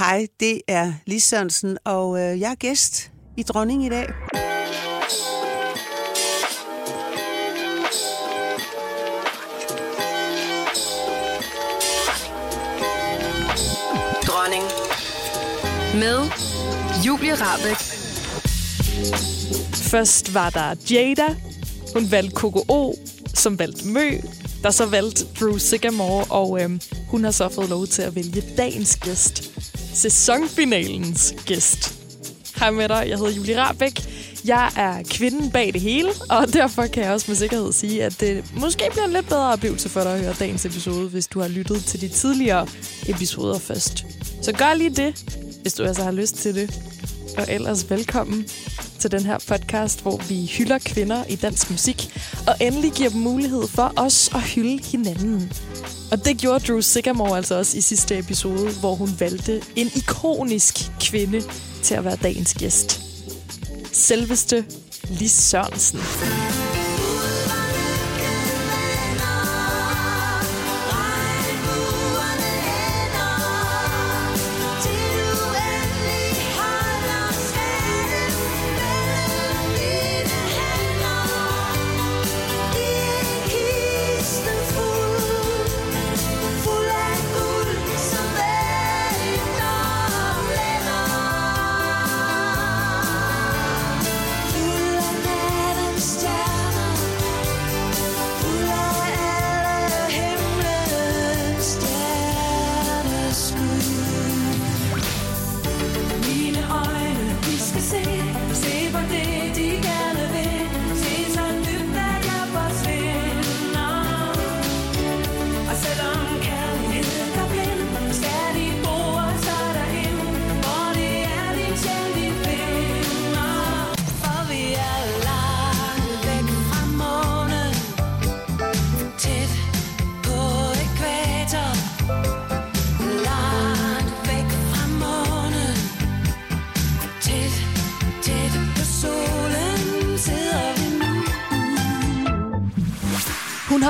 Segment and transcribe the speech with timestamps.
[0.00, 4.06] Hej, det er Lis Sørensen, og øh, jeg er gæst i Dronning i dag.
[14.26, 14.64] Dronning.
[15.94, 16.18] Med
[17.06, 17.80] Julie Rabeck.
[19.74, 21.36] Først var der Jada.
[21.94, 22.94] Hun valgte Coco O,
[23.34, 24.10] som valgte Mø,
[24.62, 28.42] der så valgte Drew Sigamore, og øhm, hun har så fået lov til at vælge
[28.56, 29.39] dagens gæst.
[29.94, 31.94] Sæsonfinalens gæst.
[32.56, 34.00] Hej med dig, jeg hedder Julie Rabeck.
[34.44, 38.20] Jeg er kvinden bag det hele, og derfor kan jeg også med sikkerhed sige, at
[38.20, 41.40] det måske bliver en lidt bedre oplevelse for dig at høre dagens episode, hvis du
[41.40, 42.66] har lyttet til de tidligere
[43.08, 44.04] episoder først.
[44.42, 45.24] Så gør lige det,
[45.62, 46.89] hvis du altså har lyst til det.
[47.36, 48.46] Og ellers velkommen
[48.98, 53.20] til den her podcast, hvor vi hylder kvinder i dansk musik, og endelig giver dem
[53.20, 55.52] mulighed for os at hylde hinanden.
[56.12, 60.74] Og det gjorde Drew Sigamore altså også i sidste episode, hvor hun valgte en ikonisk
[61.00, 61.42] kvinde
[61.82, 63.00] til at være dagens gæst.
[63.92, 64.64] Selveste
[65.08, 66.00] Lis Sørensen.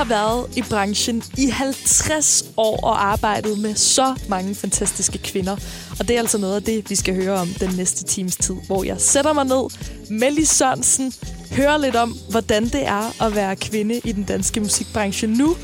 [0.01, 5.57] Har været i branchen i 50 år og arbejdet med så mange fantastiske kvinder.
[5.99, 8.55] Og det er altså noget af det, vi skal høre om den næste times tid,
[8.67, 9.69] hvor jeg sætter mig ned
[10.09, 11.13] med Lis Sørensen,
[11.51, 15.55] hører lidt om, hvordan det er at være kvinde i den danske musikbranche nu,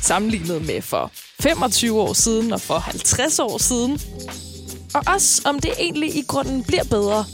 [0.00, 1.10] sammenlignet med for
[1.40, 4.00] 25 år siden og for 50 år siden.
[4.94, 7.24] Og også om det egentlig i grunden bliver bedre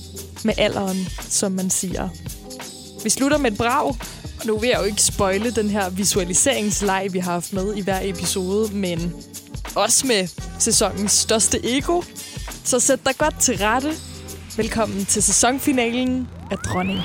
[0.44, 2.08] med alderen, som man siger.
[3.04, 3.94] Vi slutter med et brag.
[4.46, 8.00] Nu vil jeg jo ikke spoile den her visualiseringsleg, vi har haft med i hver
[8.02, 8.98] episode, men
[9.76, 10.26] også med
[10.60, 12.02] sæsonens største ego.
[12.64, 13.90] Så sæt dig godt til rette.
[14.56, 16.98] Velkommen til sæsonfinalen af Dronning.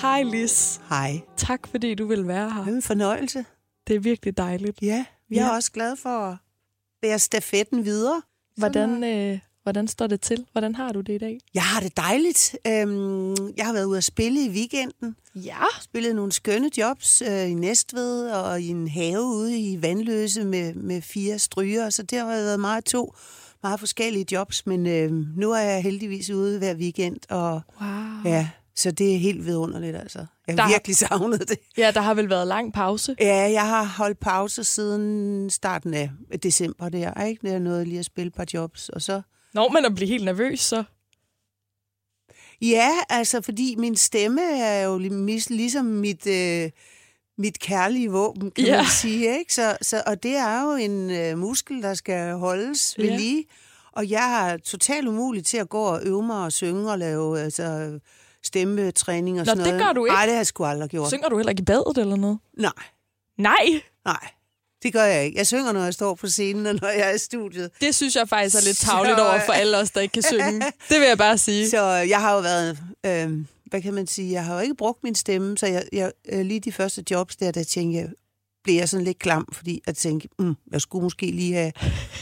[0.00, 0.80] Hej Lis.
[0.88, 1.20] Hej.
[1.36, 2.60] Tak fordi du vil være her.
[2.64, 3.44] Det er en fornøjelse.
[3.88, 4.78] Det er virkelig dejligt.
[4.82, 5.54] Ja, vi er Ja.
[5.54, 6.36] også glade for at
[7.02, 8.22] bære stafetten videre.
[8.56, 10.44] Hvordan, øh, hvordan står det til?
[10.52, 11.38] Hvordan har du det i dag?
[11.54, 12.56] Jeg har det dejligt.
[12.66, 15.16] Øhm, jeg har været ude at spille i weekenden.
[15.34, 15.56] Ja.
[15.82, 20.74] Spillet nogle skønne jobs øh, i Næstved og i en have ude i Vandløse med,
[20.74, 21.90] med fire stryger.
[21.90, 23.14] Så det har været meget to
[23.62, 27.16] meget forskellige jobs, men øh, nu er jeg heldigvis ude hver weekend.
[27.30, 27.88] Og, Wow.
[28.32, 30.26] ja, så det er helt vidunderligt, altså.
[30.46, 31.58] Jeg har- virkelig savnet det.
[31.78, 33.16] Ja, der har vel været lang pause.
[33.20, 36.10] Ja, jeg har holdt pause siden starten af
[36.42, 37.50] december der, ikke?
[37.50, 39.22] Jeg nåede lige at spille et par jobs, og så...
[39.54, 40.84] Når man at blive helt nervøs, så...
[42.62, 46.70] Ja, altså, fordi min stemme er jo lig- ligesom mit, øh,
[47.38, 48.76] mit kærlige våben, kan Ja.
[48.76, 49.54] man sige, ikke?
[49.54, 53.16] Så, så, og det er jo en øh, muskel, der skal holdes ved Ja.
[53.16, 53.44] lige.
[53.92, 57.40] Og jeg er totalt umulig til at gå og øve mig og synge og lave
[57.40, 57.98] altså,
[58.42, 59.86] stemmetræning og Nå, sådan det noget.
[59.86, 60.14] gør du ikke?
[60.14, 61.08] Nej, det har jeg sgu aldrig gjort.
[61.08, 62.38] Synger du heller ikke i badet eller noget?
[62.58, 62.72] Nej,
[63.38, 63.80] Nej!
[64.04, 64.28] nej.
[64.84, 65.38] Det gør jeg ikke.
[65.38, 67.70] Jeg synger, når jeg står på scenen, og når jeg er i studiet.
[67.80, 70.22] Det synes jeg faktisk er lidt Så- tavligt over for alle os, der ikke kan
[70.22, 70.60] synge.
[70.90, 71.70] Det vil jeg bare sige.
[71.70, 75.04] Så jeg har jo været, øh, hvad kan man sige, jeg har jo ikke brugt
[75.04, 78.08] min stemme, så jeg, jeg øh, lige de første jobs der, der tænkte jeg,
[78.64, 81.72] blev jeg sådan lidt klam, fordi jeg tænkte, mm, jeg skulle måske lige have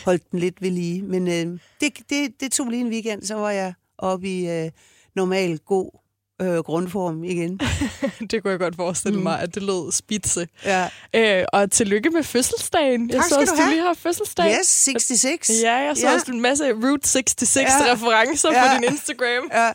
[0.04, 1.02] holdt den lidt ved lige.
[1.02, 4.70] Men øh, det, det, det tog lige en weekend, så var jeg oppe i øh,
[5.16, 6.01] normal god
[6.42, 7.60] øh, grundform igen.
[8.30, 10.48] det kunne jeg godt forestille mig, at det lød spidse.
[10.64, 10.88] Ja.
[11.14, 13.10] Øh, og tillykke med fødselsdagen.
[13.10, 13.74] jeg Tak så skal også, du du have.
[13.74, 14.56] lige har fødselsdag.
[14.60, 15.50] Yes, 66.
[15.62, 16.14] Ja, jeg så Ja.
[16.14, 17.92] også en masse Route 66 Ja.
[17.92, 18.62] referencer Ja.
[18.68, 19.50] på din Instagram.
[19.52, 19.70] Ja.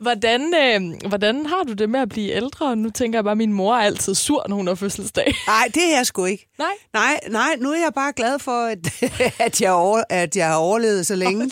[0.00, 2.76] Hvordan, øh, hvordan har du det med at blive ældre?
[2.76, 5.34] Nu tænker jeg bare, at min mor er altid sur, når hun har fødselsdag.
[5.46, 6.48] Nej, det er jeg sgu ikke.
[6.58, 6.68] Nej.
[6.92, 8.78] Nej, nej, nu er jeg bare glad for, at,
[9.46, 11.50] at, jeg, over, at jeg har overlevet så længe.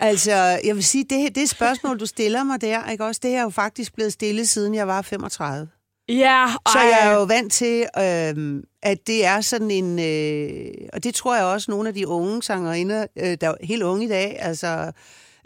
[0.00, 0.32] Altså,
[0.64, 3.50] jeg vil sige, det, det spørgsmål, du stiller mig der, ikke også, det er jo
[3.50, 5.68] faktisk blevet stillet, siden jeg var 35.
[6.08, 6.84] Ja, Så ej.
[6.84, 9.98] jeg er jo vant til, øh, at det er sådan en...
[9.98, 13.82] Øh, og det tror jeg også, nogle af de unge sangerinder, øh, der er helt
[13.82, 14.92] unge i dag, altså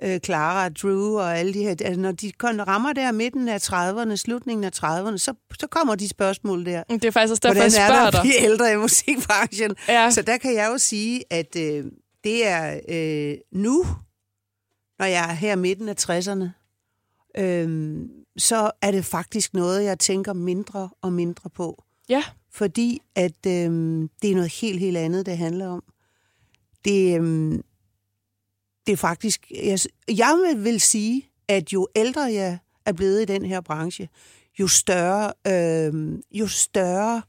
[0.03, 4.17] øh, Clara, Drew og alle de her, altså, når de rammer der midten af 30'erne,
[4.17, 6.83] slutningen af 30'erne, så, så kommer de spørgsmål der.
[6.91, 8.21] Det er faktisk også derfor, Hvordan jeg er spørger der at dig.
[8.21, 9.75] blive ældre i musikbranchen?
[9.89, 10.11] Ja.
[10.11, 11.85] Så der kan jeg jo sige, at øh,
[12.25, 13.85] det er øh, nu,
[15.01, 16.45] når jeg er her midten af 60'erne,
[17.43, 18.01] øh,
[18.39, 21.83] så er det faktisk noget, jeg tænker mindre og mindre på.
[22.09, 22.25] Ja.
[22.51, 23.71] Fordi at øh,
[24.23, 25.83] det er noget helt, helt andet, det handler om.
[26.85, 27.53] Det, øh,
[28.87, 29.53] det er faktisk...
[29.55, 34.09] Jeg, jeg vil- vil sige, at jo ældre jeg er blevet i den her branche,
[34.61, 37.23] jo større, øh, jo større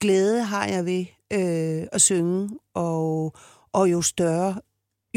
[0.00, 3.32] glæde har jeg ved øh, at synge, og,
[3.72, 4.60] og jo større,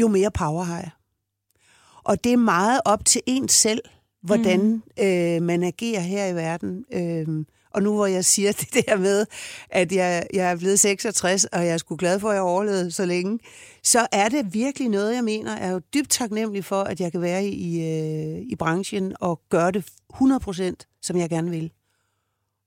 [0.00, 0.90] jo mere power har jeg.
[2.10, 3.80] Og det er meget op til en selv,
[4.22, 5.04] hvordan mm.
[5.04, 6.84] øh, man agerer her i verden.
[6.92, 9.26] Øh, og nu hvor jeg siger det der med,
[9.70, 12.90] at jeg, jeg er blevet 66, og jeg er sgu glad for, at jeg overlevede
[12.90, 13.38] så længe,
[13.82, 17.20] så er det virkelig noget, jeg mener, er jo dybt taknemmelig for, at jeg kan
[17.20, 19.84] være i, øh, i branchen og gøre det
[20.14, 21.70] 100%, som jeg gerne vil.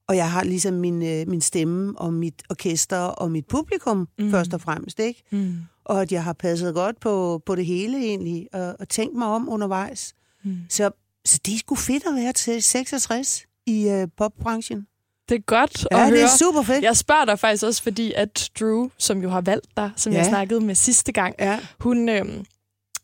[0.08, 4.32] Og jeg har ligesom min, øh, min stemme og mit orkester og mit publikum mm.
[4.32, 5.24] først og fremmest, ikke?
[5.32, 5.56] Mm.
[5.86, 9.28] Og at jeg har passet godt på, på det hele egentlig, og, og tænkt mig
[9.28, 10.14] om undervejs.
[10.44, 10.58] Mm.
[10.70, 10.92] Så,
[11.26, 14.88] så det er sgu fedt at være til 66 i øh, popbranchen.
[15.30, 16.30] Det er godt Ja, at det høre.
[16.30, 16.84] er super fedt.
[16.84, 20.12] Jeg spørger dig faktisk også, fordi at Drew, som jo har valgt dig, som.
[20.12, 20.18] Ja.
[20.18, 22.26] jeg snakkede med sidste gang, Ja, hun, øh,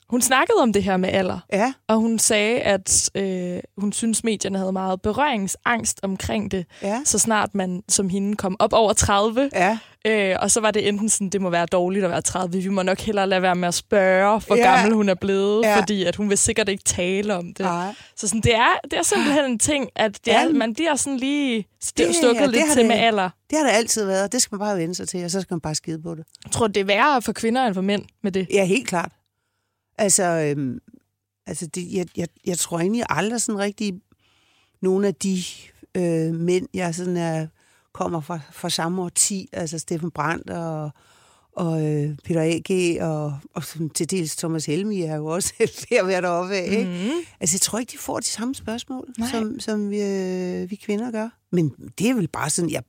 [0.09, 1.39] hun snakkede om det her med alder.
[1.53, 6.99] ja, Og hun sagde, at øh, hun synes, medierne havde meget berøringsangst omkring det, ja,
[7.05, 9.49] så snart man som hende kom op over 30.
[9.53, 9.77] ja.
[10.07, 12.63] Øh, og så var det enten sådan, det må være dårligt at være 30.
[12.63, 14.75] Vi må nok hellere lade være med at spørge, hvor Ja.
[14.75, 15.79] gammel hun er blevet, Ja.
[15.79, 17.59] fordi at hun vil sikkert ikke tale om det.
[17.59, 17.95] Nej.
[18.15, 20.49] Så sådan, det, er, det er simpelthen en ting, at det er, Ja.
[20.49, 23.29] man bliver sådan lige st- Det- stukket ja, lidt det til det- med alder.
[23.49, 24.31] Det har der altid været.
[24.31, 26.23] Det skal man bare vende sig til, og så skal man bare skide på det.
[26.45, 28.47] Jeg tror, det er værre for kvinder end for mænd med det.
[28.53, 29.11] Ja, helt klart.
[29.99, 30.79] Altså, øhm,
[31.47, 34.01] altså det, jeg, jeg, jeg tror egentlig aldrig sådan rigtig
[34.81, 35.43] nogle af de
[35.95, 37.47] øh, mænd, jeg sådan er,
[37.93, 40.91] kommer fra, fra samme årti, altså Steffen Brandt og,
[41.51, 43.01] og øh, Peter A.G.
[43.01, 43.63] og, og
[43.93, 45.53] til dels Thomas Helmi er jo også
[45.89, 46.67] ved at være deroppe af.
[46.71, 46.85] Ikke?
[46.85, 47.25] Mm.
[47.39, 49.29] Altså, jeg tror ikke, de får de samme spørgsmål, Nej.
[49.31, 51.29] som, som vi, øh, vi kvinder gør.
[51.51, 51.69] Men
[51.99, 52.83] det er vel bare sådan, jeg,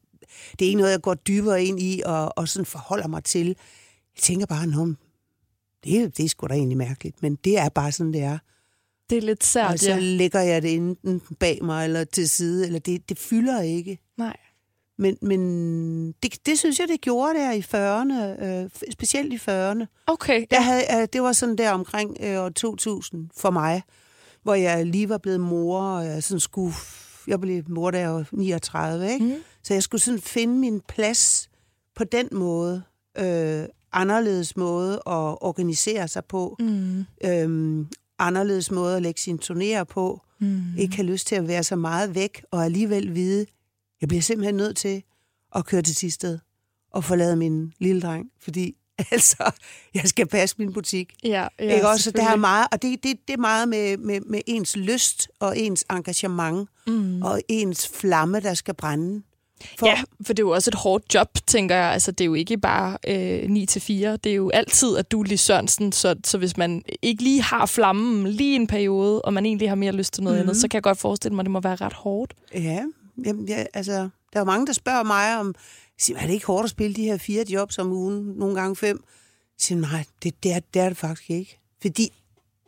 [0.52, 3.46] det er ikke noget, jeg går dybere ind i og, og sådan forholder mig til.
[4.16, 4.94] Jeg tænker bare, Nå,
[5.84, 8.38] det, er- det er sgu da egentlig mærkeligt, men det er bare sådan, det er.
[9.10, 9.98] Det er lidt sært, Og så ja.
[9.98, 13.98] lægger jeg det enten bag mig eller til side, eller det, det fylder ikke.
[14.18, 14.36] Nej.
[14.98, 20.04] Men, men det, det synes jeg, det gjorde der i 40'erne, øh, specielt i 40'erne.
[20.06, 23.82] Okay, Jeg havde, øh, det var sådan der omkring øh, år 2000 for mig,
[24.42, 26.74] hvor jeg lige var blevet mor, og jeg sådan skulle,
[27.26, 29.24] jeg blev mor, da jeg var 39, ikke?
[29.24, 29.34] Mm.
[29.62, 31.50] Så jeg skulle sådan finde min plads
[31.96, 32.82] på den måde,
[33.18, 37.04] øh, anderledes måde at organisere sig på, Mm.
[37.24, 37.86] øh,
[38.18, 40.62] anderledes måde at lægge sin turnéer på, Mm.
[40.78, 43.46] ikke have lyst til at være så meget væk, og alligevel vide,
[44.00, 45.02] jeg bliver simpelthen nødt til
[45.54, 46.38] at køre til Tisted
[46.92, 48.76] og forlade min lille dreng, fordi
[49.12, 49.50] altså,
[49.94, 51.14] jeg skal passe min butik.
[51.24, 52.04] Ja, ja, ikke også?
[52.04, 55.28] Så det er meget, og det, det, det er meget med, med, med ens lyst
[55.40, 57.22] og ens engagement Mm.
[57.22, 59.22] og ens flamme, der skal brænde.
[59.78, 61.92] For, Ja, for det er jo også et hårdt job, tænker jeg.
[61.92, 64.16] Altså, det er jo ikke bare øh, 9 til 4.
[64.16, 67.42] Det er jo altid, at du er lige Sørensen, så, så hvis man ikke lige
[67.42, 70.48] har flammen lige en periode, og man egentlig har mere lyst til noget mm-hmm.
[70.48, 72.34] andet, så kan jeg godt forestille mig, at det må være ret hårdt.
[72.54, 72.82] ja,
[73.26, 75.54] jamen, ja, altså, der er jo mange, der spørger mig om,
[75.98, 78.76] siger, er det ikke hårdt at spille de her fire jobs om ugen, nogle gange
[78.76, 78.96] fem?
[79.58, 81.58] Jeg siger, nej, det, det, er, det er det faktisk ikke.
[81.82, 82.12] Fordi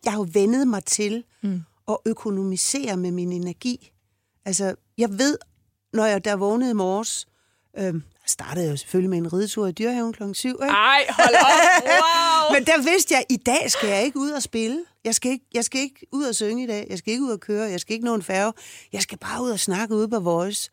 [0.05, 1.63] jeg har jo vendet mig til Mm.
[1.89, 3.91] at økonomisere med min energi.
[4.45, 5.39] Altså, jeg ved,
[5.93, 7.27] når jeg der vågnede i morges,
[7.79, 7.95] øh,
[8.27, 10.65] startede jeg jo selvfølgelig med en ridetur i dyrehaven klokken 7, ikke?
[10.65, 11.83] Ej, hold op!
[11.85, 12.53] Wow!
[12.55, 14.85] Men der vidste jeg, at i dag skal jeg ikke ud og spille.
[15.05, 16.87] Jeg skal, ikke, jeg skal ikke ud og synge i dag.
[16.91, 17.71] Jeg skal ikke ud og køre.
[17.71, 18.53] Jeg skal ikke nå en færge.
[18.93, 20.71] Jeg skal bare ud og snakke ude på Voice.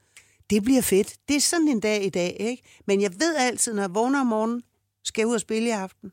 [0.49, 1.15] Det bliver fedt.
[1.27, 2.63] Det er sådan en dag i dag, ikke?
[2.87, 4.63] Men jeg ved altid, når jeg vågner om morgenen,
[5.03, 6.11] skal jeg ud og spille i aften.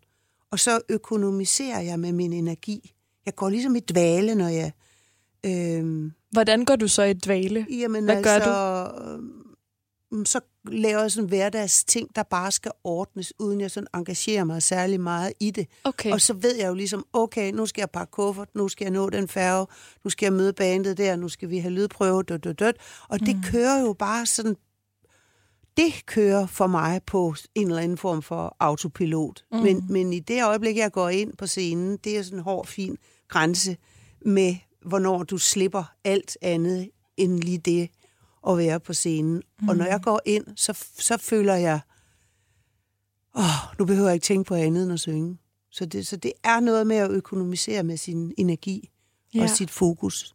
[0.50, 2.92] Og så økonomiserer jeg med min energi.
[3.26, 4.72] Jeg går ligesom i dvale, når jeg
[5.46, 7.66] Øhm, Hvordan går du så i dvale?
[7.70, 10.24] Jamen Hvad gør altså, du?
[10.24, 14.62] Så laver jeg sådan hverdags ting, der bare skal ordnes, uden jeg sådan engagerer mig
[14.62, 15.66] særlig meget i det.
[15.84, 16.12] Okay.
[16.12, 18.92] Og så ved jeg jo ligesom, okay, nu skal jeg pakke kuffert, nu skal jeg
[18.92, 19.66] nå den færge,
[20.04, 22.72] nu skal jeg møde bandet der, nu skal vi have lydprøve, død, død, død.
[23.08, 23.42] Og det mm.
[23.42, 24.56] kører jo bare sådan,
[25.76, 29.44] det kører for mig på en eller anden form for autopilot.
[29.52, 29.58] Mm.
[29.58, 32.66] Men, men i det øjeblik, jeg går ind på scenen, det er sådan en hård,
[32.66, 32.96] fin
[33.28, 33.76] grænse
[34.24, 34.54] med,
[34.86, 37.90] hvornår du slipper alt andet end lige det
[38.48, 39.42] at være på scenen.
[39.60, 39.68] Mm.
[39.68, 41.80] Og når jeg går ind, så, så føler jeg,
[43.34, 45.38] åh, nu behøver jeg ikke tænke på andet end at synge.
[45.70, 48.90] Så det, så det er noget med at økonomisere med sin energi
[49.34, 49.42] ja.
[49.42, 50.34] Og sit fokus.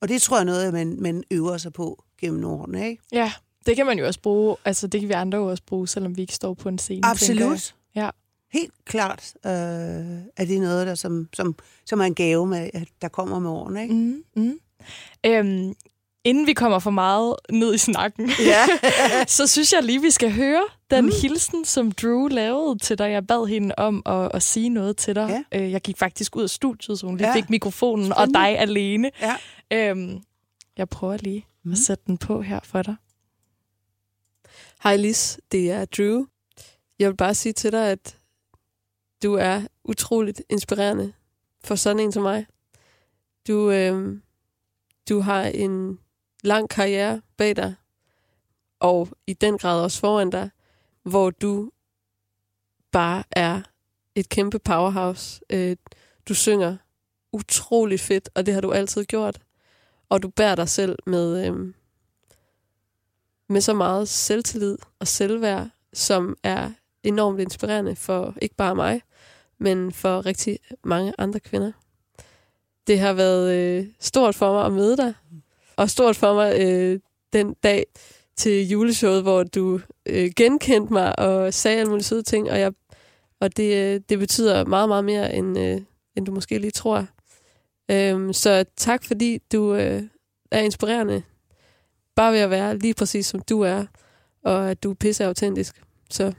[0.00, 3.02] Og det tror jeg er noget, man, man øver sig på gennem årene, ikke?
[3.12, 3.32] Ja,
[3.66, 4.56] det kan man jo også bruge.
[4.64, 7.06] Altså, det kan vi andre jo også bruge, selvom vi ikke står på en scene.
[7.06, 7.74] Absolut.
[7.94, 8.10] Ja.
[8.54, 9.52] Helt klart øh,
[10.36, 11.54] er det noget, der som, som,
[11.86, 13.94] som er en gave, med, at der kommer med årene, ikke?
[13.94, 14.58] Mm, mm.
[15.26, 15.74] Øhm,
[16.24, 18.66] inden vi kommer for meget ned i snakken, Ja.
[19.26, 21.10] så synes jeg lige, vi skal høre den mm.
[21.22, 23.10] hilsen, som Drew lavede til dig.
[23.10, 25.44] Jeg bad hende om at, at sige noget til dig.
[25.52, 25.60] Ja.
[25.62, 27.34] Øh, Jeg gik faktisk ud af studiet, så hun lige Ja.
[27.34, 28.38] fik mikrofonen og Spændende.
[28.38, 29.10] dig alene.
[29.20, 29.36] ja.
[29.90, 30.22] Øhm,
[30.76, 31.72] jeg prøver lige Mm.
[31.72, 32.94] at sætte den på her for dig.
[34.82, 36.24] Hej Lis, det er Drew.
[36.98, 38.16] Jeg vil bare sige til dig, at
[39.24, 41.12] du er utroligt inspirerende
[41.64, 42.46] for sådan en som mig.
[43.48, 44.18] Du, øh,
[45.08, 45.98] du har en
[46.42, 47.74] lang karriere bag dig,
[48.80, 50.50] og i den grad også foran dig,
[51.02, 51.70] hvor du
[52.92, 53.62] bare er
[54.14, 55.40] et kæmpe powerhouse.
[55.50, 55.76] Øh,
[56.28, 56.76] du synger
[57.32, 59.40] utrolig fedt, og det har du altid gjort.
[60.08, 61.74] Og du bærer dig selv med, øh,
[63.48, 66.70] med så meget selvtillid og selvværd, som er
[67.02, 69.02] enormt inspirerende for ikke bare mig,
[69.58, 71.72] men for rigtig mange andre kvinder.
[72.86, 75.14] Det har været øh, stort for mig at møde dig,
[75.76, 77.00] og stort for mig øh,
[77.32, 77.86] den dag
[78.36, 82.72] til juleshowet, hvor du øh, genkendte mig og sagde alle mulige søde ting, og, jeg,
[83.40, 85.80] og det, øh, det betyder meget, meget mere, end, øh,
[86.16, 87.06] end du måske lige tror.
[87.90, 90.02] Øhm, så tak, fordi du øh,
[90.50, 91.22] er inspirerende
[92.14, 93.86] bare ved at være lige præcis som du er,
[94.42, 95.82] og at du er pisse autentisk.
[96.10, 96.32] Så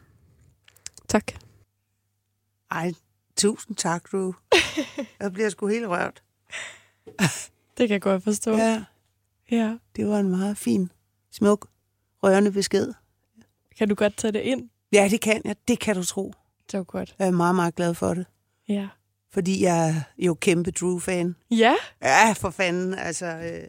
[1.08, 1.32] tak.
[2.72, 2.94] Ej,
[3.38, 4.34] tusind tak, du.
[5.20, 6.24] Jeg bliver sgu helt rørt.
[7.78, 8.58] Det kan jeg godt forstå.
[8.58, 8.84] Ja,
[9.52, 9.78] ja.
[9.96, 10.92] det var en meget fin,
[11.32, 11.68] smuk,
[12.24, 12.94] rørende besked.
[13.78, 14.70] Kan du godt tage det ind?
[14.92, 15.56] Ja, det kan jeg.
[15.68, 16.34] Det kan du tro.
[16.72, 17.16] Det var godt.
[17.20, 18.26] Jeg er meget, meget glad for det.
[18.68, 18.88] Ja.
[19.32, 21.36] Fordi jeg er jo kæmpe Drew-fan.
[21.52, 21.76] Ja?
[22.02, 22.94] Ja, for fanden.
[22.94, 23.68] Altså, øh,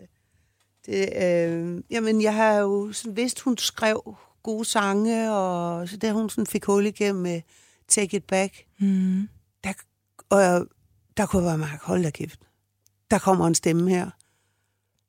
[0.86, 6.12] det, øh, jamen, jeg har jo sådan vidst, hun skrev gode sange, og så der
[6.12, 7.40] hun sådan fik hul igennem med
[7.88, 8.64] Take It Back.
[8.78, 9.28] Mm.
[10.30, 10.66] Og
[11.16, 12.40] der kunne jeg bare mærke, hold da kæft.
[13.10, 14.10] Der kommer en stemme her.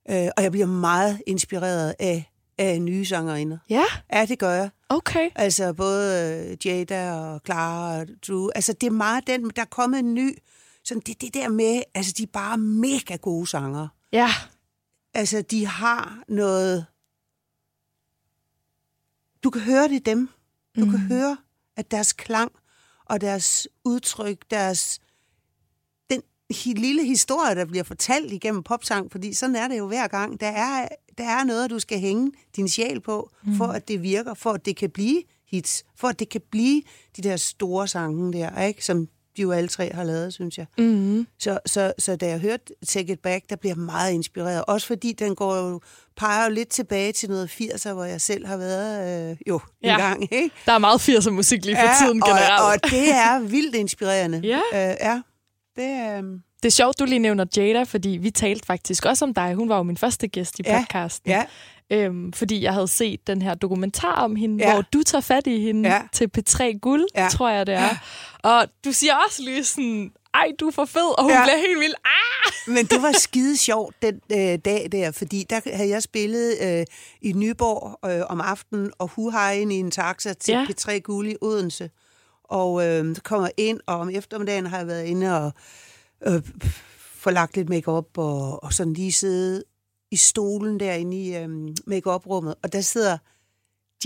[0.09, 3.57] Øh, og jeg bliver meget inspireret af, af nye sangerinder.
[3.69, 3.83] Ja,
[4.13, 4.69] Ja, det gør jeg.
[4.89, 5.29] okay.
[5.35, 8.49] Altså både øh, Jada og Clara og Drew.
[8.55, 10.37] Altså det er meget den, der er kommet en ny.
[10.83, 13.87] Sådan det, det der med, altså de er bare mega gode sanger.
[14.11, 14.29] Ja.
[15.13, 16.85] Altså de har noget...
[19.43, 20.29] Du kan høre det i dem.
[20.79, 20.91] Du mm.
[20.91, 21.37] kan høre,
[21.75, 22.51] at deres klang
[23.05, 24.99] og deres udtryk, deres...
[26.65, 30.39] Lille historie, der bliver fortalt igennem popsang, fordi sådan er det jo hver gang.
[30.39, 30.87] Der er,
[31.17, 33.55] der er noget, du skal hænge din sjæl på, mm.
[33.57, 36.81] for at det virker, for at det kan blive hits, for at det kan blive
[37.17, 38.85] de der store sange der, ikke?
[38.85, 40.65] som de jo alle tre har lavet, synes jeg.
[40.77, 41.27] Mm.
[41.39, 44.63] Så, så, så da jeg hørte Take It Back, der bliver jeg meget inspireret.
[44.67, 45.81] Også fordi den går jo,
[46.17, 49.93] peger jo lidt tilbage til noget 80'er, hvor jeg selv har været øh, jo Ja.
[49.93, 50.23] en gang.
[50.33, 50.51] Ikke?
[50.65, 52.83] Der er meget 80'er musik lige for tiden og, generelt.
[52.83, 54.39] og det er vildt inspirerende.
[54.43, 54.57] Ja.
[54.73, 55.21] Øh, ja.
[55.77, 56.23] Det, øh,
[56.63, 59.53] Det er sjovt, du lige nævner Jada, fordi vi talte faktisk også om dig.
[59.55, 61.31] Hun var jo min første gæst i Ja, podcasten.
[61.31, 61.45] ja.
[61.91, 64.73] Øhm, fordi jeg havde set den her dokumentar om hende, Ja.
[64.73, 66.01] hvor du tager fat i hende Ja.
[66.13, 67.27] til P3 Guld, Ja.
[67.31, 67.89] tror jeg det er.
[68.43, 71.43] Og du siger også lige sådan, ej, du er for fed, og hun Ja.
[71.43, 71.93] bliver helt vild.
[72.05, 72.73] Ah!
[72.73, 76.85] Men det var skide sjovt den øh, dag der, fordi der havde jeg spillet øh,
[77.21, 80.59] i Nyborg øh, om aftenen, og huhajen i en taxa til Ja.
[80.59, 80.65] ja.
[80.65, 81.89] P3 Guld i Odense.
[82.49, 85.51] Og øh, så kommer jeg ind, og om eftermiddagen har jeg været inde og
[86.27, 86.41] øh,
[87.15, 89.63] få lagt lidt makeup og, og sådan lige sidde
[90.11, 91.49] i stolen derinde i øh,
[91.87, 92.55] make-up-rummet.
[92.63, 93.17] Og der sidder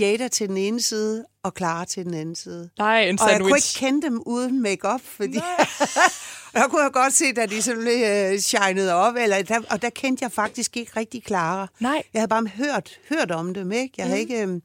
[0.00, 2.70] Jada til den ene side, og Clara til den anden side.
[2.78, 3.80] Nej, en Og jeg kunne sandwich.
[3.82, 5.32] ikke kende dem uden makeup, fordi
[6.54, 9.82] der kunne jeg godt se, at de sådan lidt uh, shinede op, eller der, og
[9.82, 11.66] der kendte jeg faktisk ikke rigtig Clara.
[11.80, 12.02] Nej.
[12.14, 13.94] Jeg havde bare hørt, hørt om dem, ikke?
[13.98, 14.44] Jeg havde ikke...
[14.44, 14.62] Um,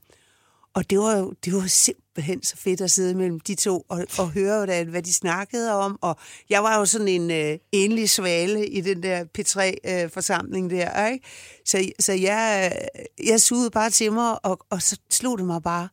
[0.74, 4.06] Og det var, jo- det var simpelthen så fedt at sidde mellem de to og,
[4.20, 5.98] og høre, hvad, hvad de snakkede om.
[6.02, 6.16] Og
[6.50, 11.08] jeg var jo sådan en øh, enlig svale i den der P3-forsamling der.
[11.08, 11.26] Ikke?
[11.66, 15.64] Så, så jeg, øh, jeg sugede bare til mig, og, og så slog det mig
[15.64, 15.90] bare,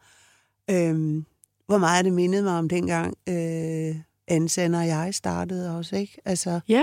[0.70, 1.22] øh,
[1.66, 3.96] hvor meget det mindede mig om dengang øh,
[4.28, 5.96] Ansan og jeg startede også.
[5.96, 6.16] Ikke?
[6.24, 6.82] Altså, Ja.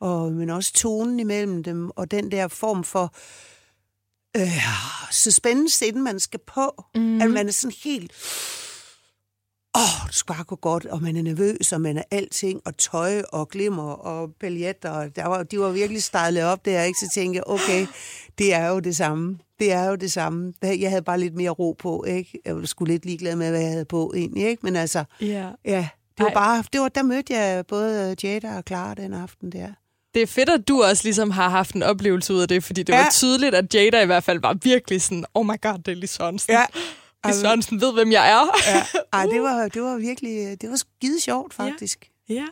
[0.00, 3.10] og, men også tonen imellem dem, og den der form for øh,
[5.10, 6.84] suspense, inden man skal på.
[6.94, 7.20] Mm.
[7.22, 8.12] At man er sådan helt...
[9.76, 12.60] Åh, oh, det skal bare gå godt, og man er nervøs, og man er alting,
[12.64, 14.90] og tøj, og glimmer, og paljetter.
[14.90, 16.98] Og der var, de var virkelig stejlet op der, ikke?
[16.98, 17.86] Så tænkte jeg, okay,
[18.38, 19.38] det er jo det samme.
[19.58, 20.52] Det er jo det samme.
[20.62, 22.40] Jeg havde bare lidt mere ro på, ikke?
[22.44, 24.60] Jeg var sgu lidt ligeglad med, hvad jeg havde på egentlig, ikke?
[24.62, 25.50] Men altså, Ja.
[25.64, 26.34] ja, det var Ej.
[26.34, 29.68] bare, det var, der mødte jeg både Jada og Clara den aften der.
[30.18, 32.82] Det er fedt, at du også ligesom har haft en oplevelse ud af det, fordi
[32.82, 33.02] det Ja.
[33.02, 35.96] var tydeligt, at Jada i hvert fald var virkelig sådan, oh my god, det er
[35.96, 36.52] Lis Sørensen.
[36.52, 36.64] Ja.
[37.28, 38.46] Lis Sørensen ved, hvem jeg er.
[38.74, 38.82] Ja.
[39.18, 42.10] Ej, det var, det var virkelig, det var skide sjovt, faktisk.
[42.28, 42.44] Ja.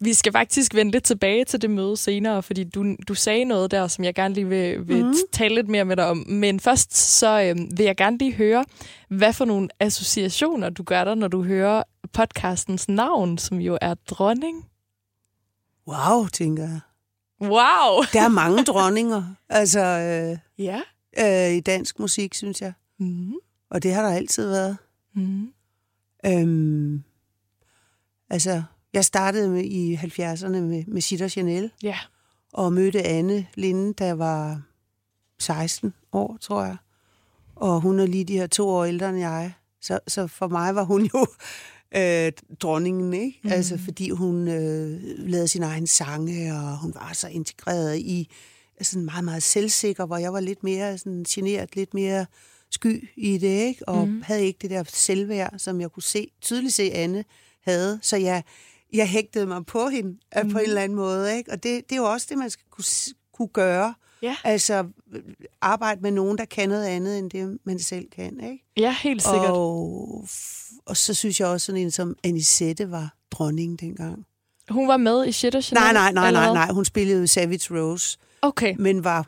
[0.00, 3.70] Vi skal faktisk vende lidt tilbage til det møde senere, fordi du, du sagde noget
[3.70, 5.14] der, som jeg gerne lige vil, vil mm.
[5.32, 6.16] tale lidt mere med dig om.
[6.28, 8.64] Men først så øhm, vil jeg gerne lige høre,
[9.08, 13.94] hvad for nogle associationer du gør dig, når du hører podcastens navn, som jo er
[13.94, 14.64] Dronning.
[15.88, 16.80] Wow, tænker jeg.
[17.40, 18.02] Wow!
[18.12, 20.80] Der er mange dronninger, altså øh, Ja.
[21.18, 22.72] øh, i dansk musik, synes jeg.
[22.98, 23.32] Mm.
[23.70, 24.76] Og det har der altid været.
[25.14, 25.52] Mm.
[26.26, 27.02] Øhm,
[28.30, 31.98] altså, jeg startede med, i 70'erne med, med Sitter Chanel, Ja.
[32.52, 34.62] og mødte Anne Linde, der var
[35.38, 36.76] 16 år, tror jeg.
[37.56, 39.52] Og hun er lige de her to år ældre end jeg.
[39.80, 41.26] Så, så for mig var hun jo
[41.96, 43.40] øh, dronningen, ikke?
[43.44, 43.50] Mm.
[43.50, 48.30] Altså, fordi hun øh, lavede sin egen sange, og hun var så integreret i
[48.80, 52.26] sådan meget, meget selvsikker, hvor jeg var lidt mere sådan generet, lidt mere
[52.70, 53.88] sky i det, ikke?
[53.88, 54.22] Og mm.
[54.22, 57.24] havde ikke det der selvværd, som jeg kunne se, tydeligt se, Anne
[57.64, 57.98] havde.
[58.02, 58.42] Så jeg,
[58.92, 60.50] jeg hægtede mig på hende mm.
[60.50, 61.52] på en eller anden måde, ikke?
[61.52, 62.84] Og det, det er jo også det, man skal kunne,
[63.32, 63.94] kunne gøre.
[64.22, 64.36] Ja.
[64.44, 64.84] Altså
[65.60, 68.64] arbejde med nogen, der kan noget andet, end det, man selv kan, ikke?
[68.76, 69.50] Ja, helt sikkert.
[69.50, 70.26] Og,
[70.86, 74.24] og så synes jeg også, sådan en som Anisette var dronning dengang.
[74.70, 75.82] Hun var med i Shit og Chanel?
[75.82, 76.72] Nej, nej, nej, nej, nej.
[76.72, 79.26] Hun spillede Savage Rose, Okay, men var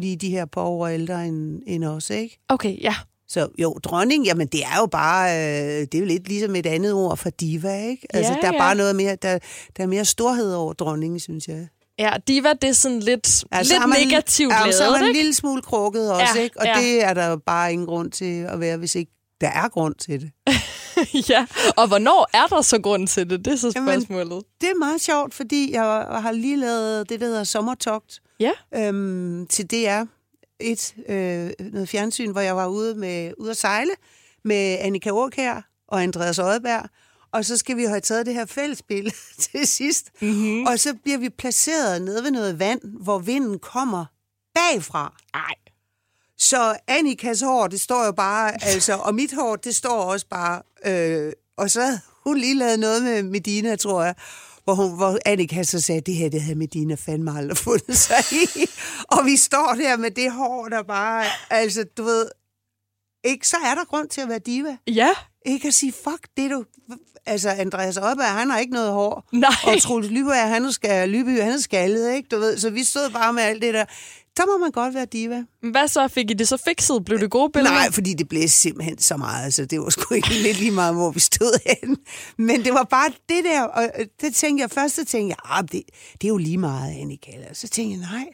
[0.00, 2.38] lige de her par år ældre end, end os, ikke?
[2.48, 2.94] okay, ja.
[3.28, 6.66] Så jo, dronning, jamen det er jo bare, øh, det er jo lidt ligesom et
[6.66, 8.06] andet ord for diva, ikke?
[8.16, 8.58] Altså Ja, der er ja.
[8.58, 9.38] bare noget mere, der,
[9.76, 11.68] der er mere storhed over dronningen, synes jeg.
[11.98, 14.92] Ja, diva, det er sådan lidt, Ja, lidt så man- negativt ja, så er lavet,
[14.92, 15.18] man en ikke?
[15.20, 16.60] lille smule krukket også, Ja, ikke?
[16.60, 16.74] Og ja.
[16.80, 20.20] det er der bare ingen grund til at være, hvis ikke der er grund til
[20.20, 20.30] det.
[21.30, 23.44] ja, og hvornår er der så grund til det?
[23.44, 24.44] Det er så Jamen, spørgsmålet.
[24.60, 28.50] Det er meget sjovt, fordi jeg har lige lavet det, der hedder Sommertogt Ja.
[28.74, 30.04] øhm, til DR.
[30.60, 33.90] Et, øh, noget fjernsyn, hvor jeg var ude, med, ude at sejle
[34.44, 36.88] med Annika Aukær og Andreas Odberg.
[37.36, 39.14] Og så skal vi have taget det her fællesspil
[39.52, 40.10] til sidst.
[40.20, 40.66] Mm-hmm.
[40.66, 44.04] Og så bliver vi placeret nede ved noget vand, hvor vinden kommer
[44.54, 45.14] bagfra.
[45.34, 45.54] Nej.
[46.38, 50.62] Så Annikas hår, det står jo bare, altså, og mit hår, det står også bare,
[50.86, 54.14] øh, og så hun lige lavet noget med Medina, tror jeg,
[54.64, 58.24] hvor, hun, hvor Annika så sagde, det her, det havde Medina fandme aldrig fundet sig
[58.32, 58.66] i.
[59.14, 62.28] Og vi står der med det hår, der bare, altså, du ved,
[63.26, 64.76] ikke, så er der grund til at være diva.
[64.86, 65.10] Ja,
[65.46, 66.64] Ikke at sige, fuck, det du...
[67.26, 69.28] Altså, Andreas Odberg, han har ikke noget hår.
[69.32, 69.50] Nej.
[69.66, 72.28] Og Troels Lyberg, han skal, Lyby, han er skaldet, ikke?
[72.28, 73.84] Du ved, så vi stod bare med alt det der.
[74.36, 75.44] Der må man godt være diva.
[75.70, 76.08] hvad så?
[76.08, 77.04] Fik I det så fikset?
[77.04, 77.74] Blev det gode billeder?
[77.74, 80.94] Nej, fordi det blev simpelthen så meget, så det var sgu ikke lidt lige meget,
[80.94, 81.96] hvor vi stod hen.
[82.38, 85.58] Men det var bare det der, og øh, det tænkte jeg først, så tænkte jeg,
[85.58, 87.30] ah, det, det er jo lige meget, Annika.
[87.52, 88.26] Så tænkte jeg, nej,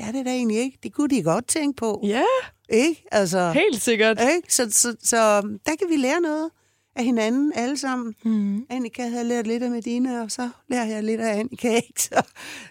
[0.00, 0.78] det er det da egentlig ikke.
[0.82, 2.22] Det kunne de godt tænke på, Ja,
[2.68, 3.04] ikke?
[3.12, 4.20] Altså, helt sikkert.
[4.20, 4.54] ikke?
[4.54, 6.50] Så, så, så der kan vi lære noget
[6.96, 8.14] af hinanden alle sammen.
[8.24, 8.66] Mm.
[8.70, 12.02] Annika havde lært lidt af Medina, og så lærer jeg lidt af Annika, ikke?
[12.02, 12.22] Så,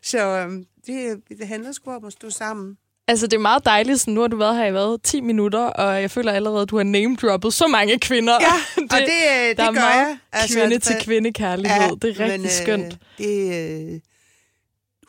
[0.04, 2.78] så øhm, det, det handler sgu om at stå sammen.
[3.08, 4.00] Altså, det er meget dejligt.
[4.00, 6.70] Sådan, nu har du været her i hvad, 10 minutter, og jeg føler allerede, at
[6.70, 8.34] du har name-droppet så mange kvinder.
[8.42, 9.08] Ja, og det,
[9.42, 10.18] øh, det der er gør meget jeg.
[10.32, 11.96] Altså, kvinde det- til kvinde kærlighed.
[12.02, 12.98] det er rigtig men, skønt.
[13.18, 14.00] Det øh,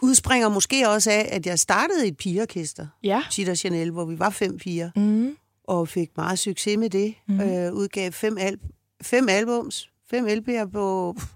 [0.03, 3.23] udspringer måske også af, at jeg startede et pigeorkester, Ja.
[3.31, 5.37] Chita Chanel, hvor vi var fem piger, Mm.
[5.65, 7.15] og fik meget succes med det.
[7.29, 7.41] Mm.
[7.41, 8.59] Øh, udgav fem, al-
[9.03, 11.27] fem albums, fem LP'er på pff,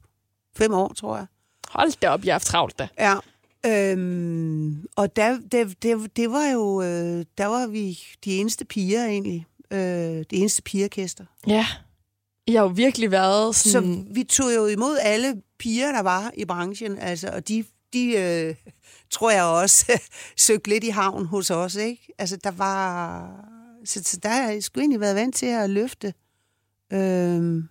[0.56, 1.26] fem år, tror jeg.
[1.68, 2.88] Hold da op, jeg har haft travlt da.
[2.98, 3.14] Ja.
[3.66, 9.04] Øhm, og der, det, det, det var jo, øh, der var vi de eneste piger
[9.06, 9.46] egentlig.
[9.70, 11.24] Øh, det eneste pigeorkester.
[11.46, 11.66] Ja.
[12.48, 14.06] Jeg har jo virkelig været Så sådan...
[14.10, 18.54] vi tog jo imod alle piger, der var i branchen, altså, og de, de øh,
[19.10, 20.00] tror jeg også
[20.36, 22.12] søgte lidt i havn hos os, ikke?
[22.18, 23.28] Altså, der var...
[23.84, 26.14] Så, så der har jeg sgu egentlig været vant til at løfte
[26.92, 27.64] øh,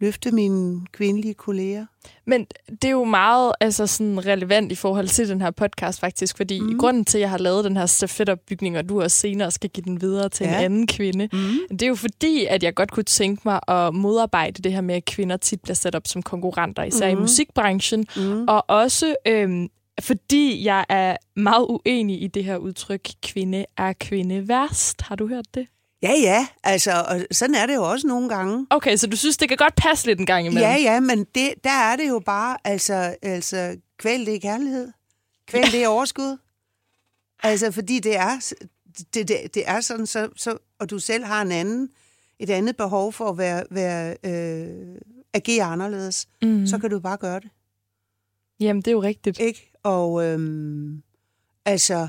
[0.00, 1.86] løfte mine kvindelige kolleger.
[2.26, 6.36] Men det er jo meget altså, sådan relevant i forhold til den her podcast faktisk,
[6.36, 6.78] fordi mm.
[6.78, 9.84] grunden til, at jeg har lavet den her stafetopbygning, og du også senere skal give
[9.84, 10.58] den videre til ja.
[10.58, 11.48] En anden kvinde, Mm.
[11.70, 14.94] det er jo fordi, at jeg godt kunne tænke mig at modarbejde det her med,
[14.94, 17.18] at kvinder tit bliver sat op som konkurrenter, især mm.
[17.18, 18.44] i musikbranchen, Mm.
[18.48, 19.68] og også øhm,
[20.00, 25.02] fordi jeg er meget uenig i det her udtryk, kvinde er kvinde værst.
[25.02, 25.66] Har du hørt det?
[26.02, 28.66] Ja, ja, altså, og sådan er det jo også nogle gange.
[28.70, 30.70] Okay, så du synes, det kan godt passe lidt en gang imellem?
[30.70, 34.92] Ja, ja, men det, der er det jo bare, altså, altså kvæl det er kærlighed.
[35.46, 36.36] Kvæl det er overskud.
[37.42, 38.54] Altså, fordi det er,
[39.14, 41.90] det, det, det er sådan, så, så, og du selv har en anden,
[42.38, 44.96] et andet behov for at være, være øh,
[45.34, 46.66] agere anderledes, mm.
[46.66, 47.50] så kan du bare gøre det.
[48.60, 49.40] Jamen, det er jo rigtigt.
[49.40, 49.72] Ikke?
[49.82, 51.02] Og øhm,
[51.64, 52.08] altså,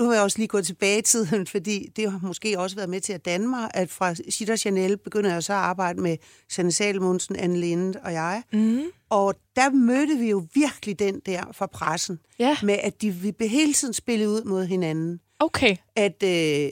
[0.00, 2.88] nu vil jeg også lige gå tilbage i tiden, fordi det har måske også været
[2.88, 6.16] med til at danne mig, at fra Sitter Chanel begynder jeg så at arbejde med
[6.50, 8.42] Sanne Salmonsen, Anne Linde og jeg.
[8.52, 8.82] Mm.
[9.10, 13.34] Og der mødte vi jo virkelig den der fra pressen, Ja, med at de, vi
[13.40, 15.20] hele tiden spillet ud mod hinanden.
[15.40, 15.76] okay.
[15.96, 16.70] At, øh,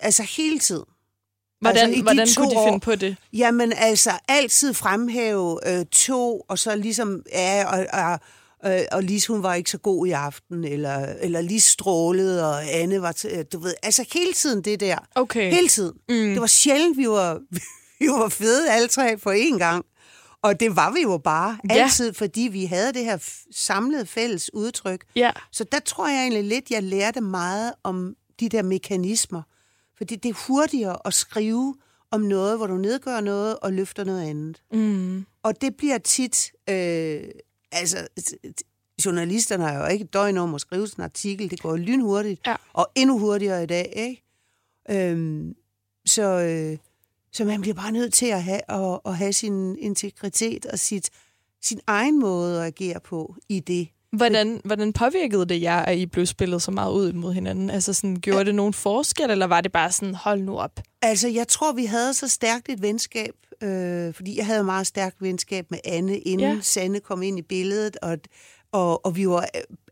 [0.00, 0.84] altså hele tiden.
[1.60, 3.16] Hvordan, Altså, de hvordan kunne de år- finde på det?
[3.32, 8.20] Jamen altså, altid fremhæve øh, to, og så ligesom, ja, og, og,
[8.62, 12.64] og, og Lise, hun var ikke så god i aften, eller, eller Lise strålede, og
[12.74, 14.98] Anne var, til, du ved, altså hele tiden det der.
[15.14, 15.50] Okay.
[15.52, 15.92] Hele tiden.
[16.08, 16.14] Mm.
[16.32, 17.40] Det var sjældent, vi var,
[18.00, 19.84] vi var fede alle tre på én gang.
[20.42, 21.74] Og det var vi jo bare Ja.
[21.82, 23.18] altid, fordi vi havde det her
[23.54, 25.04] samlede fælles udtryk.
[25.16, 25.30] Ja.
[25.52, 29.42] Så der tror jeg egentlig lidt, jeg lærte meget om de der mekanismer.
[29.98, 31.74] Fordi det er hurtigere at skrive
[32.12, 34.62] om noget, hvor du nedgør noget og løfter noget andet.
[34.72, 35.24] Mm.
[35.42, 36.52] Og det bliver tit...
[36.70, 37.20] Øh,
[37.72, 38.08] altså,
[39.06, 41.50] journalisterne har jo ikke et døgn om at skrive sådan en artikel.
[41.50, 42.40] Det går lynhurtigt.
[42.46, 42.54] Ja.
[42.72, 44.22] Og endnu hurtigere i dag, ikke?
[44.90, 45.54] Øhm,
[46.06, 46.78] så, øh,
[47.32, 51.10] så man bliver bare nødt til at have, at, at have sin integritet og sit,
[51.62, 53.88] sin egen måde at agere på i det.
[54.12, 57.70] Hvordan, hvordan påvirkede det jer, at I blev spillet så meget ud mod hinanden?
[57.70, 60.80] Altså, sådan, gjorde det nogen forskel, eller var det bare sådan, hold nu op?
[61.02, 65.16] Altså, jeg tror, vi havde så stærkt et venskab, øh, fordi jeg havde meget stærkt
[65.22, 66.60] venskab med Anne, inden Ja.
[66.62, 68.18] Sanne kom ind i billedet, og,
[68.72, 69.48] og, og vi var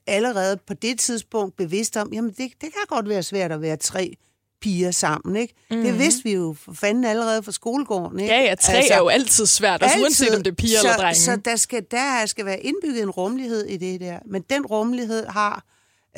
[0.07, 3.76] allerede på det tidspunkt bevidst om, jamen det, det kan godt være svært at være
[3.76, 4.16] tre
[4.61, 5.54] piger sammen, ikke?
[5.70, 5.85] Mm-hmm.
[5.87, 8.35] Det vidste vi jo for fanden allerede fra skolegården, ikke?
[8.35, 10.87] Ja, ja, tre altså, er jo altid svært, altså, uanset om det er piger så,
[10.87, 11.20] eller drenge.
[11.20, 15.26] Så der skal, der skal være indbygget en rummelighed i det der, men den rummelighed
[15.26, 15.64] har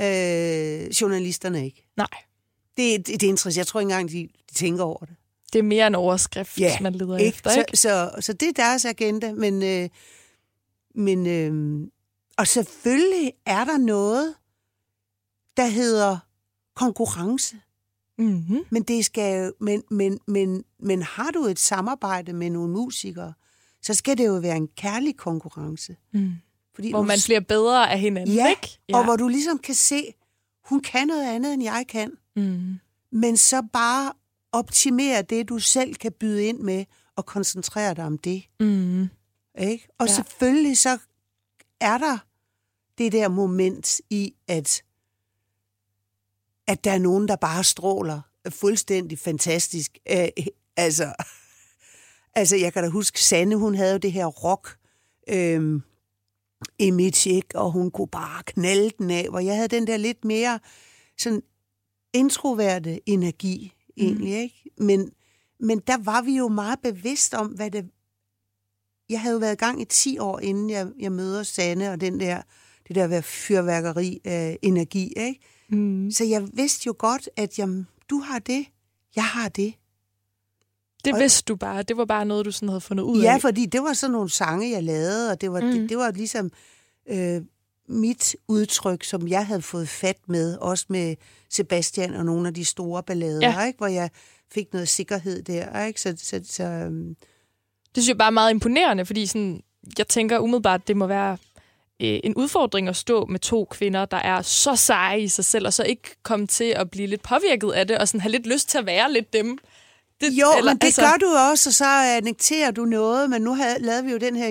[0.01, 1.87] øh, journalisterne ikke.
[1.97, 2.07] Nej,
[2.77, 3.57] Det, det, det er interessant.
[3.57, 5.15] Jeg tror ikke engang, de, de tænker over det.
[5.53, 7.29] Det er mere en overskrift, Ja, man leder ikke?
[7.29, 7.77] efter, så, ikke?
[7.77, 9.89] Så, så det er deres agenda, men, øh,
[10.95, 11.87] men øh,
[12.37, 14.35] og selvfølgelig er der noget,
[15.57, 16.19] der hedder
[16.77, 17.57] konkurrence.
[18.19, 18.65] Mm-hmm.
[18.71, 23.33] Men det skal men, men, men, men har du et samarbejde med nogle musikere,
[23.83, 25.97] så skal det jo være en kærlig konkurrence.
[26.13, 26.33] Mm.
[26.75, 28.79] Fordi Hvor man bliver bedre af hinanden, ja, ikke?
[28.89, 30.15] ja, og hvor du ligesom kan se,
[30.65, 32.13] hun kan noget andet, end jeg kan.
[32.37, 32.79] Mm.
[33.13, 34.13] Men så bare
[34.53, 36.85] optimere det, du selv kan byde ind med,
[37.17, 38.43] og koncentrere dig om det.
[38.61, 39.09] Mm.
[39.59, 39.89] Ikke?
[39.99, 40.15] Og Ja.
[40.15, 40.99] selvfølgelig så
[41.81, 42.19] er der
[42.99, 44.83] det der moment i, at,
[46.67, 49.99] at der er nogen, der bare stråler fuldstændig fantastisk.
[50.11, 50.29] Øh,
[50.77, 51.15] altså,
[52.35, 54.79] altså, jeg kan da huske, Sanne, hun havde jo det her rock
[55.29, 55.81] øh,
[56.79, 57.59] image, ikke?
[57.59, 60.61] og hun kunne bare knalde den af, hvor jeg havde den der lidt mere
[61.19, 61.43] sådan
[62.13, 64.71] introverte energi egentlig, ikke?
[64.79, 65.11] Men,
[65.61, 67.85] men der var vi jo meget bevidst om, hvad det
[69.09, 72.01] jeg havde jo været i gang i 10 år, inden jeg, jeg møder Sanne, og
[72.01, 72.43] den der,
[72.89, 75.41] det der være fyrværkeri af energi, ikke?
[75.69, 76.11] Mm.
[76.11, 78.67] Så jeg vidste jo godt, at jamen, du har det,
[79.17, 79.75] jeg har det.
[81.05, 81.83] Det Og- vidste du bare.
[81.83, 83.41] Det var bare noget, du sådan havde fundet ud Ja, af.
[83.41, 85.67] fordi det var sådan nogle sange, jeg lavede, og det var, mm.
[85.67, 85.73] Mm.
[85.73, 86.51] det, det var ligesom
[87.09, 87.43] øh,
[87.91, 91.17] mit udtryk, som jeg havde fået fat med, også med
[91.51, 93.67] Sebastian og nogle af de store ballader, Ja.
[93.67, 93.77] ikke?
[93.79, 94.11] hvor jeg
[94.53, 95.85] fik noget sikkerhed der.
[95.87, 96.01] Ikke?
[96.01, 97.17] Så, så, så, øhm,
[97.95, 99.63] Det synes jeg bare er meget imponerende, fordi sådan,
[99.99, 101.33] jeg tænker umiddelbart, det må være
[102.03, 105.67] øh, en udfordring at stå med to kvinder, der er så seje i sig selv,
[105.67, 108.47] og så ikke komme til at blive lidt påvirket af det, og sådan have lidt
[108.47, 109.59] lyst til at være lidt dem.
[110.21, 111.01] Det, Jo, eller, men det altså...
[111.03, 111.85] gør du også, og så
[112.17, 114.49] annekterer du noget, men nu havde, lavede vi jo den her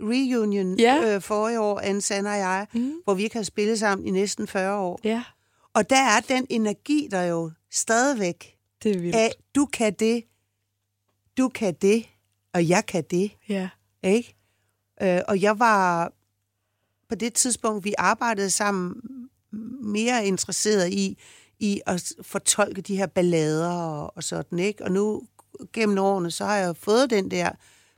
[0.00, 1.14] reunion Ja.
[1.14, 2.92] øh, forrige år, Anne Sanne og jeg, mm.
[3.04, 5.00] hvor vi ikke har spillet sammen i næsten 40 år.
[5.04, 5.22] Ja,
[5.74, 9.16] Og der er den energi, der jo stadigvæk det er vildt.
[9.16, 10.24] af, du kan det,
[11.38, 12.06] du kan det,
[12.54, 13.68] og jeg kan det, Ja.
[14.02, 14.36] ikke?
[15.02, 16.12] Øh, og jeg var
[17.08, 18.94] på det tidspunkt, vi arbejdede sammen,
[19.82, 21.18] mere interesseret i,
[21.58, 24.84] i at fortolke de her ballader og, og sådan, ikke?
[24.84, 25.22] Og nu
[25.72, 27.50] gennem årene, så har jeg fået den der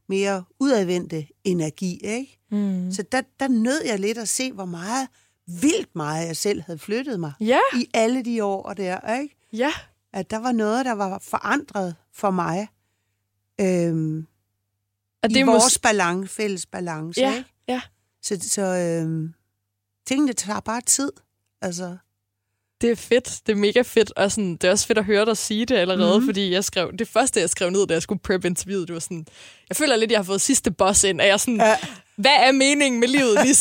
[0.09, 2.38] mere udadvendte energi, ikke?
[2.51, 2.92] Mm.
[2.92, 5.09] Så der, der nød jeg lidt at se, hvor meget,
[5.47, 9.37] vildt meget jeg selv havde flyttet mig Ja, i alle de år der, ikke?
[9.53, 9.73] ja.
[10.12, 12.68] At der var noget, der var forandret for mig.
[13.61, 14.27] Øhm,
[15.23, 17.51] Og I det er vores mås- balance, fælles balance, Ja, ikke?
[17.68, 17.81] ja.
[18.23, 19.35] Så, så øhm,
[20.07, 21.12] tingene tager bare tid.
[21.61, 21.97] Altså,
[22.80, 23.40] Det er fedt.
[23.46, 24.12] Det er mega fedt.
[24.16, 26.20] Og sådan, det er også fedt at høre dig sige det allerede, Mhm.
[26.22, 26.28] mm.
[26.28, 29.00] fordi jeg skrev, det første, jeg skrev ned, da jeg skulle prep interviewet, det var
[29.00, 29.26] sådan,
[29.68, 31.76] jeg føler lidt, jeg har fået sidste boss ind, og jeg er sådan, Ja.
[32.16, 33.60] hvad er meningen med livet, Lis?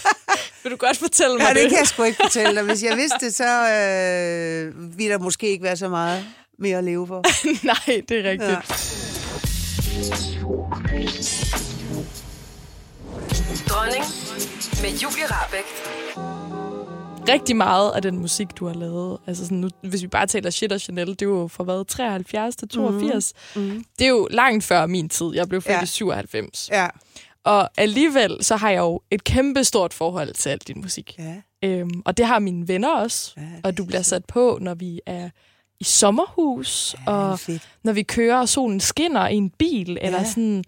[0.62, 1.62] Vil du godt fortælle mig ja, det?
[1.62, 2.62] det kan jeg sgu ikke fortælle dig.
[2.64, 6.24] Hvis jeg vidste det, så øh, ville der måske ikke være så meget
[6.58, 7.22] mere at leve for.
[7.66, 8.50] Nej, det er rigtigt.
[8.50, 8.60] Ja.
[13.68, 14.04] Dronning
[14.82, 15.66] med Julie Rabeck.
[17.28, 20.50] Rigtig meget af den musik, du har lavet, altså sådan nu, hvis vi bare taler
[20.50, 23.32] Shit og Chanel, det er jo fra hvad, 73 til 82.
[23.56, 23.84] Mm.
[23.98, 25.26] Det er jo langt før min tid.
[25.34, 25.82] Jeg blev født Ja.
[25.82, 26.68] i 97.
[26.72, 26.88] Ja.
[27.44, 31.14] Og alligevel, så har jeg jo et kæmpe stort forhold til al din musik.
[31.18, 31.34] Ja.
[31.68, 33.32] Øhm, og det har mine venner også.
[33.36, 35.30] Ja, og du er bliver så- sat på, når vi er
[35.80, 37.68] i sommerhus, Ja, og fedt.
[37.84, 40.24] når vi kører, og solen skinner i en bil, eller Ja.
[40.24, 40.64] sådan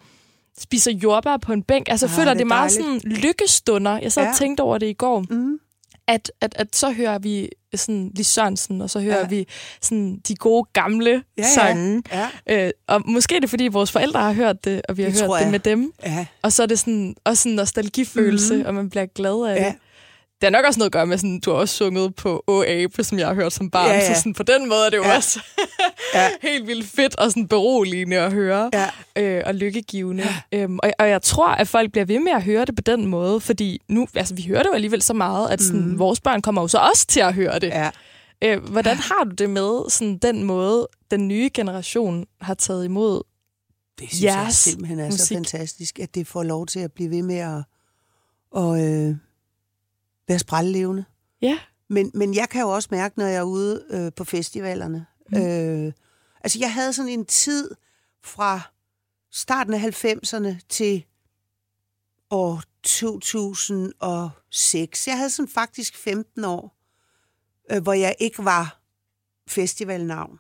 [0.59, 1.89] spiser jordbær på en bænk.
[1.89, 3.03] Altså, jeg Ah, føler, det det meget dejligt.
[3.03, 3.99] sådan lykkestunder.
[3.99, 4.29] Jeg sad Ja.
[4.31, 5.59] og tænkte over det i går, Mm.
[6.09, 9.27] At, at, at så hører vi sådan Lis Sørensen, og så hører Ja.
[9.27, 9.47] vi
[9.83, 11.49] sådan de gode gamle Ja, ja.
[11.55, 12.03] sange.
[12.13, 12.67] Ja.
[12.67, 15.21] Øh, og måske er det, fordi vores forældre har hørt det, og vi har Det
[15.21, 15.93] hørt det med dem.
[16.03, 16.27] Ja.
[16.43, 18.67] Og så er det sådan, også en nostalgifølelse, mm-hmm.
[18.69, 19.67] og man bliver glad af Ja.
[19.67, 19.75] det.
[20.41, 22.63] Det har nok også noget at gøre med, sådan, du har også sunget på Å
[22.67, 23.89] Abe, som jeg har hørt som barn.
[23.91, 24.15] Ja, ja.
[24.15, 25.17] Så sådan, på den måde er det jo Ja.
[25.17, 25.41] også
[26.15, 26.29] Ja.
[26.51, 28.71] helt vildt fedt og sådan beroligende at høre.
[28.73, 28.91] Ja.
[29.23, 30.25] Øh, og lykkegivende.
[30.53, 33.07] Øhm, og, og jeg tror, at folk bliver ved med at høre det på den
[33.07, 35.99] måde, fordi nu, altså vi hører det jo alligevel så meget, at sådan, mm.
[35.99, 37.69] vores børn kommer jo så også til at høre det.
[37.69, 37.91] ja.
[38.45, 43.23] Øh, hvordan har du det med sådan, den måde, den nye generation har taget imod?
[43.99, 45.37] Det synes jeg Jeres simpelthen er så musik.
[45.37, 47.65] fantastisk, at det får lov til at blive ved med at,
[48.57, 49.17] at øh,
[50.29, 51.05] være sprællevende.
[51.43, 51.59] Ja.
[51.89, 55.07] Men, men jeg kan jo også mærke, når jeg er ude øh, på festivalerne.
[55.33, 55.39] Mm.
[55.39, 55.93] Øh,
[56.41, 57.71] altså, jeg havde sådan en tid
[58.25, 58.61] fra
[59.33, 61.05] starten af 90'erne til
[62.31, 65.09] år 2006.
[65.09, 66.77] Jeg havde sådan faktisk 15 år,
[67.71, 68.81] øh, hvor jeg ikke var
[69.49, 70.39] festivalnavn.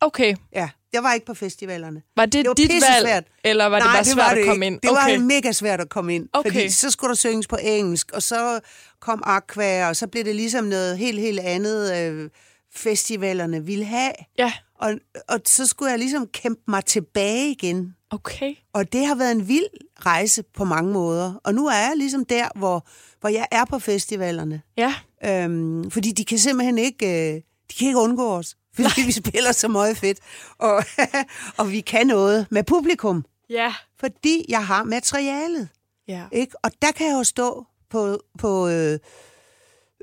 [0.00, 2.02] Okay, Ja, jeg var ikke på festivalerne.
[2.16, 3.24] var det, Det var dit valg, pissesvært.
[3.44, 4.74] eller var det Nej, bare svært det at komme ikke.
[4.74, 4.80] ind?
[4.82, 5.16] Det var okay.
[5.16, 6.28] mega svært at komme ind.
[6.32, 6.50] Okay.
[6.50, 8.60] Fordi så skulle der synges på engelsk, og så
[9.00, 12.30] kom Aqua, og så blev det ligesom noget helt, helt andet, øh,
[12.74, 14.12] festivalerne ville have.
[14.38, 14.92] Ja, Og,
[15.28, 17.94] og så skulle jeg ligesom kæmpe mig tilbage igen.
[18.10, 18.54] okay.
[18.72, 19.66] Og det har været en vild
[20.06, 21.40] rejse på mange måder.
[21.44, 22.86] Og nu er jeg ligesom der, hvor,
[23.20, 24.62] hvor jeg er på festivalerne.
[24.76, 24.94] Ja,
[25.26, 27.34] Øhm, fordi de kan simpelthen ikke, øh,
[27.70, 28.56] de kan ikke undgå os.
[28.74, 30.18] Fordi vi spiller så meget fedt.
[30.58, 30.84] Og,
[31.58, 33.24] og vi kan noget med publikum.
[33.50, 35.68] ja, Fordi jeg har materialet.
[36.08, 36.24] ja.
[36.32, 36.56] Ikke?
[36.62, 38.98] Og der kan jeg jo stå på, på øh,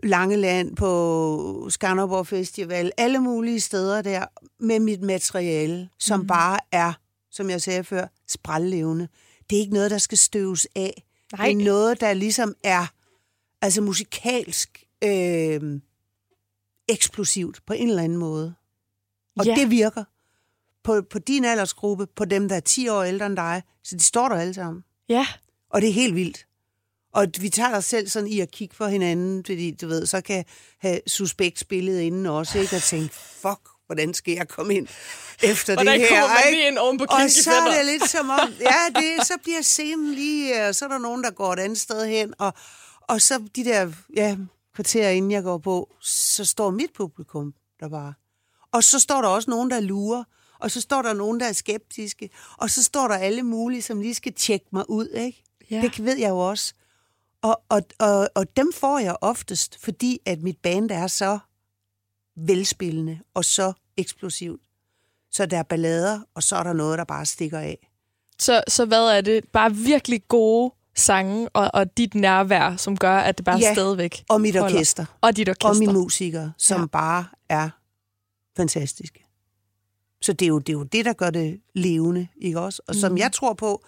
[0.03, 4.25] Langeland, på Skanderborg Festival, alle mulige steder der,
[4.59, 6.27] med mit materiale, som mm.
[6.27, 6.93] bare er,
[7.31, 9.07] som jeg sagde før, sprællevende.
[9.49, 11.03] Det er ikke noget, der skal støves af.
[11.37, 11.45] Nej.
[11.45, 12.85] Det er noget, der ligesom er
[13.61, 15.79] altså musikalsk øh,
[16.87, 18.53] eksplosivt på en eller anden måde.
[19.39, 19.55] Og Ja.
[19.55, 20.03] det virker
[20.83, 23.63] på, på din aldersgruppe, på dem, der er 10 år ældre end dig.
[23.83, 24.83] Så de står der alle sammen.
[25.09, 25.27] Ja,
[25.69, 26.45] Og det er helt vildt.
[27.13, 30.21] Og vi tager os selv sådan i at kigge på hinanden, fordi du ved, så
[30.21, 30.45] kan
[30.79, 32.75] have suspekt spillet inden også, ikke?
[32.75, 34.87] Og tænke, fuck, hvordan skal jeg komme ind
[35.43, 36.47] efter Hvordan det her?
[36.47, 36.57] ikke?
[36.57, 39.61] lige ind oven på Og så er det lidt som om, ja, det, så bliver
[39.61, 42.53] scenen lige, og så er der nogen, der går et andet sted hen, og,
[43.01, 44.37] og så de der, ja,
[44.75, 48.13] kvarter inden jeg går på, så står mit publikum der bare.
[48.71, 50.23] Og så står der også nogen, der lurer,
[50.59, 54.01] og så står der nogen, der er skeptiske, og så står der alle mulige, som
[54.01, 55.43] lige skal tjekke mig ud, ikke?
[55.71, 55.81] Ja.
[55.81, 56.73] Det ved jeg jo også.
[57.41, 61.39] Og, og, og, og dem får jeg oftest, fordi at mit band er så
[62.37, 64.61] velspillende og så eksplosivt.
[65.31, 67.87] Så der er ballader, og så er der noget, der bare stikker af.
[68.39, 69.43] Så, så hvad er det?
[69.53, 74.23] Bare virkelig gode sange og, og dit nærvær, som gør, at det bare Ja, stadigvæk
[74.29, 74.75] Og mit holder.
[74.75, 75.05] orkester.
[75.21, 75.69] Og dit orkester.
[75.69, 76.85] Og mine musikere, som ja.
[76.85, 77.69] bare er
[78.57, 79.25] fantastiske.
[80.21, 82.81] Så det er, jo, det er jo det, der gør det levende, ikke også?
[82.87, 83.17] Og som Mhm.
[83.19, 83.83] jeg tror på,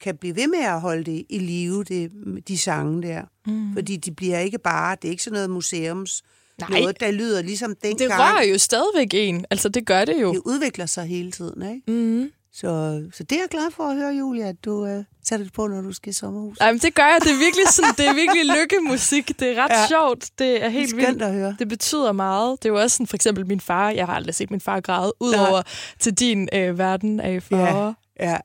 [0.00, 2.10] kan blive ved med at holde det i live, det,
[2.48, 3.22] de sange der.
[3.46, 3.72] Mm.
[3.74, 6.22] Fordi de bliver ikke bare, det er ikke sådan noget museums,
[6.60, 6.80] Nej.
[6.80, 8.10] noget, der lyder ligesom dengang.
[8.10, 9.44] Det rører jo stadigvæk en.
[9.50, 10.32] Altså, det gør det jo.
[10.32, 11.92] Det udvikler sig hele tiden, ikke?
[11.92, 12.30] Mm.
[12.52, 15.52] Så, så det er jeg glad for at høre, Julia, at du øh, sætter det
[15.52, 16.58] på, når du skal i sommerhus.
[16.60, 17.18] Ej, men det gør jeg.
[17.22, 19.40] Det er virkelig, sådan, det er virkelig lykkemusik.
[19.40, 19.86] Det er ret Ja.
[19.88, 20.30] sjovt.
[20.38, 21.22] Det er Det er helt vildt.
[21.22, 21.56] at høre.
[21.58, 22.62] Det betyder meget.
[22.62, 23.90] Det er jo også sådan, for eksempel min far.
[23.90, 25.62] Jeg har aldrig set min far græde, udover
[26.00, 27.94] til din øh, verden af farver.
[28.20, 28.30] Ja.
[28.30, 28.36] Ja.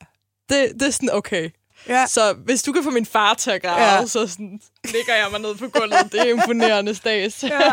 [0.48, 1.50] Det, det er sådan, okay.
[1.88, 2.06] ja.
[2.06, 4.06] Så hvis du kan få min far til at græde, Ja.
[4.06, 6.12] så sådan, ligger jeg mig ned på gulvet.
[6.12, 7.42] Det er imponerende stas.
[7.44, 7.70] Ja.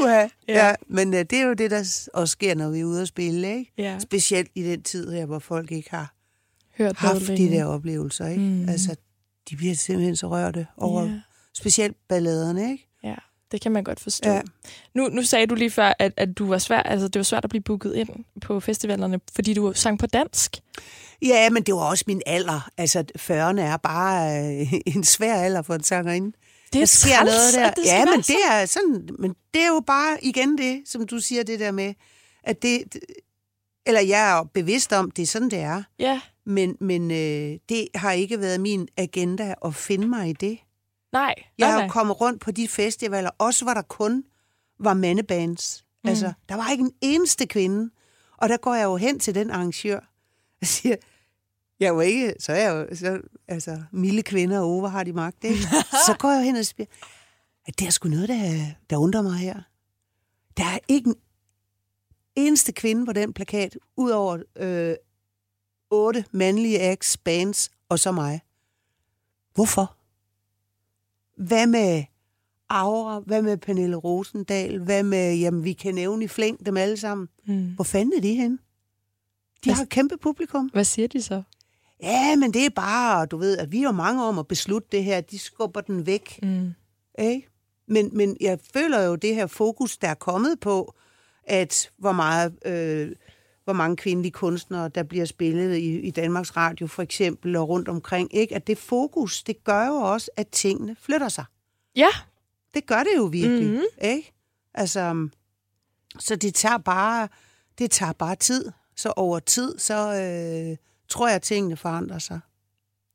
[0.00, 0.12] Uha.
[0.12, 0.28] Ja.
[0.48, 0.74] Ja.
[0.88, 3.58] Men øh, det er jo det, der også sker, når vi er ude at spille,
[3.58, 3.72] ikke?
[3.78, 3.98] ja.
[3.98, 6.12] Specielt i den tid her, hvor folk ikke har
[6.78, 8.42] Hørt haft de der oplevelser, ikke?
[8.42, 8.68] Mm.
[8.68, 8.96] Altså,
[9.50, 11.20] de bliver simpelthen så rørte over Ja.
[11.54, 12.88] specielt balladerne, ikke?
[13.04, 13.14] Ja,
[13.52, 14.30] det kan man godt forstå.
[14.30, 14.40] Ja.
[14.94, 17.44] Nu, nu sagde du lige før, at, at du var svær, altså, det var svært
[17.44, 18.08] at blive booket ind
[18.42, 20.56] på festivalerne, fordi du sang på dansk.
[21.22, 22.68] Ja, men det var også min alder.
[22.78, 26.36] Altså, 40'erne er bare øh, en svær alder for en sangerinde.
[26.72, 27.70] Det der sker noget der.
[27.70, 31.18] det ja, men det er sådan, men det er jo bare igen det, som du
[31.18, 31.94] siger det der med,
[32.44, 32.96] at det,
[33.86, 35.82] eller jeg er bevidst om, det er sådan, det er.
[35.98, 40.58] Ja, Men, men øh, det har ikke været min agenda at finde mig i det.
[41.12, 41.34] nej.
[41.58, 44.24] Jeg nej, har jo kommet rundt på de festivaler, også hvor der kun
[44.78, 45.84] var mandebands.
[46.04, 46.08] Mm.
[46.08, 47.90] Altså, der var ikke en eneste kvinde.
[48.36, 50.00] Og der går jeg jo hen til den arrangør
[50.60, 50.96] og siger,
[51.80, 55.04] jeg er jo ikke, så er jeg jo, så, altså, milde kvinder og over har
[55.04, 55.62] de magt, ikke?
[56.06, 56.86] så går jeg hen og siger,
[57.66, 59.60] at det er sgu noget, der, der undrer mig her.
[60.56, 61.16] Der er ikke en
[62.36, 64.94] eneste kvinde på den plakat, udover øh,
[65.90, 68.40] otte mandlige acts, bands og så mig.
[69.54, 69.96] Hvorfor?
[71.36, 72.04] Hvad med
[72.68, 73.20] Aura?
[73.20, 74.78] Hvad med Pernille Rosendal?
[74.82, 77.28] Hvad med, jamen vi kan nævne i flæng dem alle sammen.
[77.46, 77.74] Mm.
[77.74, 78.52] Hvor fanden er de hen?
[78.52, 78.58] De
[79.64, 80.66] Hvad- har et kæmpe publikum.
[80.72, 81.42] Hvad siger de så?
[82.02, 85.04] Ja, men det er bare, du ved, at vi er mange om at beslutte det
[85.04, 85.20] her.
[85.20, 86.38] De skubber den væk.
[86.42, 86.72] Mm.
[87.18, 87.48] Ikke?
[87.88, 90.94] Men, men jeg føler jo det her fokus, der er kommet på,
[91.44, 92.58] at hvor meget...
[92.66, 93.12] Øh,
[93.66, 97.88] hvor mange kvindelige kunstnere, der bliver spillet i, i Danmarks Radio for eksempel, og rundt
[97.88, 98.54] omkring, ikke?
[98.54, 101.44] at det fokus, det gør jo også, at tingene flytter sig.
[101.96, 102.08] Ja,
[102.74, 103.70] Det gør det jo virkelig, Mhm.
[103.70, 103.84] mm-hmm.
[104.08, 104.32] ikke?
[104.74, 105.28] Altså,
[106.18, 107.28] så det tager bare,
[107.78, 108.72] det tager bare tid.
[108.96, 110.76] Så over tid, så øh,
[111.08, 112.40] tror jeg, at tingene forandrer sig.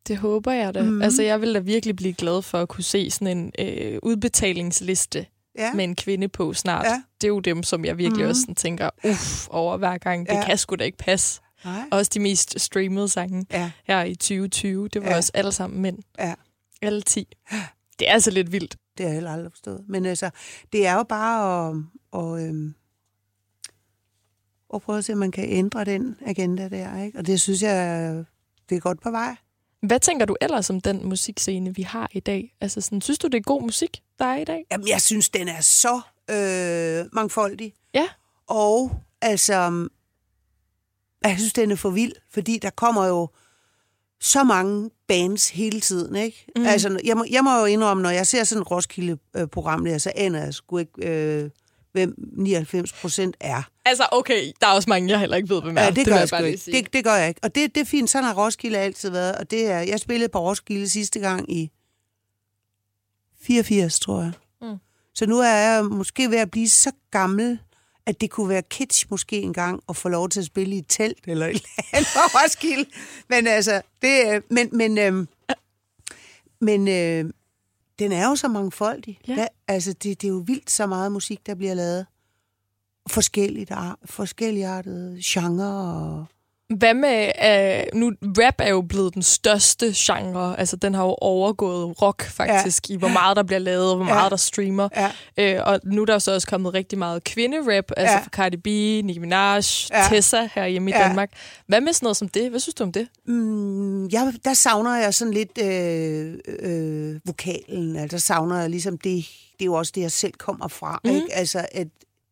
[0.07, 0.83] det håber jeg da.
[0.83, 1.01] Mm.
[1.01, 5.25] Altså, jeg vil da virkelig blive glad for at kunne se sådan en øh, udbetalingsliste
[5.57, 6.85] Ja, med en kvinde på snart.
[6.85, 7.01] Ja.
[7.21, 8.29] Det er jo dem, som jeg virkelig Mhm.
[8.29, 10.27] også sådan tænker, uff, over hver gang.
[10.27, 10.45] Det Ja.
[10.45, 11.41] kan sgu da ikke passe.
[11.65, 11.83] nej.
[11.91, 15.15] Også de mest streamede sange Ja, her i 2020, det var Ja.
[15.17, 15.97] også alle sammen mænd.
[16.19, 16.33] ja.
[16.81, 17.27] Alle 10.
[17.99, 18.77] Det er altså lidt vildt.
[18.97, 19.83] Det har jeg heller aldrig forstået.
[19.87, 20.29] Men altså,
[20.73, 21.75] det er jo bare at,
[22.11, 22.75] og, øhm,
[24.73, 27.01] at prøve at se, om man kan ændre den agenda der.
[27.03, 27.17] Ikke?
[27.19, 28.13] Og det synes jeg,
[28.69, 29.35] det er godt på vej.
[29.81, 32.55] Hvad tænker du ellers om den musikscene, vi har i dag?
[32.61, 34.65] Altså, sådan, synes du, det er god musik, der er i dag?
[34.71, 37.73] Jamen, jeg synes, den er så øh, mangfoldig.
[37.93, 38.07] Ja.
[38.47, 38.91] Og
[39.21, 39.87] altså,
[41.23, 43.27] jeg synes, den er for vild, fordi der kommer jo
[44.19, 46.45] så mange bands hele tiden, ikke?
[46.55, 46.65] Mm.
[46.65, 50.11] Altså, jeg må, jeg må jo indrømme, når jeg ser sådan et Roskilde-program der, så
[50.15, 51.49] aner jeg sgu ikke, øh,
[51.91, 53.63] hvem 99 procent er.
[53.85, 55.81] Altså, okay, der er også mange, jeg heller ikke ved, hvem er.
[55.81, 56.71] Ja, det, det gør jeg, lige ikke.
[56.85, 57.39] Det, det gør jeg ikke.
[57.43, 58.09] Og det, det er fint.
[58.09, 59.35] Sådan har Roskilde altid været.
[59.35, 61.71] Og det er, jeg spillede på Roskilde sidste gang i
[63.41, 64.31] 84, tror jeg.
[64.61, 64.77] Mm.
[65.15, 67.59] Så nu er jeg måske ved at blive så gammel,
[68.05, 70.85] at det kunne være kitsch måske engang at få lov til at spille i et
[70.89, 72.85] telt eller et eller andet på Roskilde.
[73.29, 75.27] Men altså, det, er- men, men, øhm,
[76.61, 77.25] men øh,
[77.99, 79.19] den er jo så mangfoldig.
[79.27, 79.35] Ja.
[79.35, 82.05] Der, altså, det, det er jo vildt så meget musik, der bliver lavet.
[83.09, 85.65] Forskelligt, ar- forskellige artede genre.
[85.67, 86.25] Og,
[86.77, 91.15] Hvad med, øh, nu rap er jo blevet den største genre, altså den har jo
[91.21, 92.93] overgået rock faktisk, ja.
[92.93, 94.13] i hvor meget der bliver lavet, og hvor Ja.
[94.13, 94.89] meget der streamer.
[94.95, 98.21] ja, Øh, og nu er der så også kommet rigtig meget kvinderap, altså Ja.
[98.23, 98.65] for Cardi B,
[99.05, 99.55] Nicki Minaj,
[99.91, 100.05] Ja.
[100.09, 101.03] Tessa her hjemme i Ja.
[101.07, 101.29] Danmark.
[101.67, 102.49] Hvad med sådan noget som det?
[102.49, 103.07] Hvad synes du om det?
[103.27, 107.95] Mm, jeg, der savner jeg sådan lidt øh, øh, vokalen.
[107.95, 109.25] Altså, der savner jeg ligesom det.
[109.53, 110.99] Det er jo også det, jeg selv kommer fra.
[111.03, 111.09] Mm.
[111.09, 111.27] Ikke?
[111.33, 111.87] Altså, at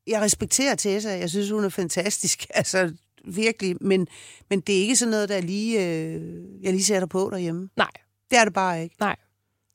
[0.09, 1.09] jeg respekterer Tessa.
[1.09, 2.45] Jeg synes, hun er fantastisk.
[2.55, 2.93] Altså,
[3.25, 3.75] virkelig.
[3.81, 4.07] Men,
[4.49, 6.21] men det er ikke sådan noget, der lige, øh,
[6.63, 7.69] jeg lige sætter på derhjemme.
[7.77, 7.91] Nej,
[8.31, 8.95] Det er det bare ikke.
[8.99, 9.15] nej.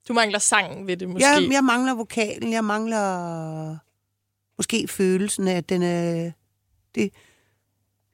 [0.09, 1.27] Du mangler sangen ved det måske.
[1.29, 2.53] Jeg, jeg mangler vokalen.
[2.53, 3.77] Jeg mangler
[4.59, 6.31] måske følelsen af, at den er...
[6.95, 7.13] Det,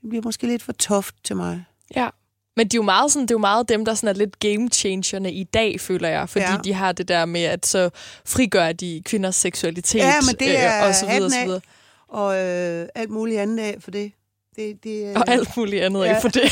[0.01, 1.65] det bliver måske lidt for toft til mig.
[1.97, 2.09] Ja.
[2.57, 4.39] Men de er jo meget, sådan, det er jo meget dem, der sådan er lidt
[4.39, 6.29] game changerne i dag, føler jeg.
[6.29, 6.57] Fordi ja.
[6.65, 7.91] De har det der med, at så
[8.27, 9.99] frigør de kvinders seksualitet.
[9.99, 11.61] Ja, men det er og så videre, og så videre.
[12.11, 14.12] Og øh, alt muligt andet af for det.
[14.57, 16.11] Det, det, øh, Og alt muligt andet ja.
[16.12, 16.18] Ja.
[16.18, 16.42] for det.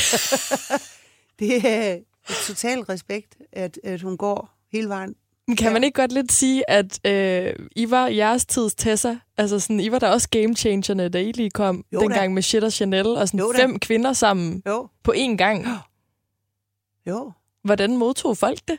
[1.39, 2.03] det er et
[2.47, 5.15] totalt respekt, at, at hun går hele vejen.
[5.47, 5.73] Men kan Ja.
[5.73, 9.17] man ikke godt lidt sige, at øh, I var jeres tids Tessa?
[9.37, 12.03] Altså sådan, I var da også game changerne, da I lige kom Jo da.
[12.03, 13.63] dengang med Shit og Chanel, og sådan Jo da.
[13.63, 15.65] fem kvinder sammen Jo, på én gang.
[17.07, 17.31] Jo.
[17.63, 18.77] Hvordan modtog folk det?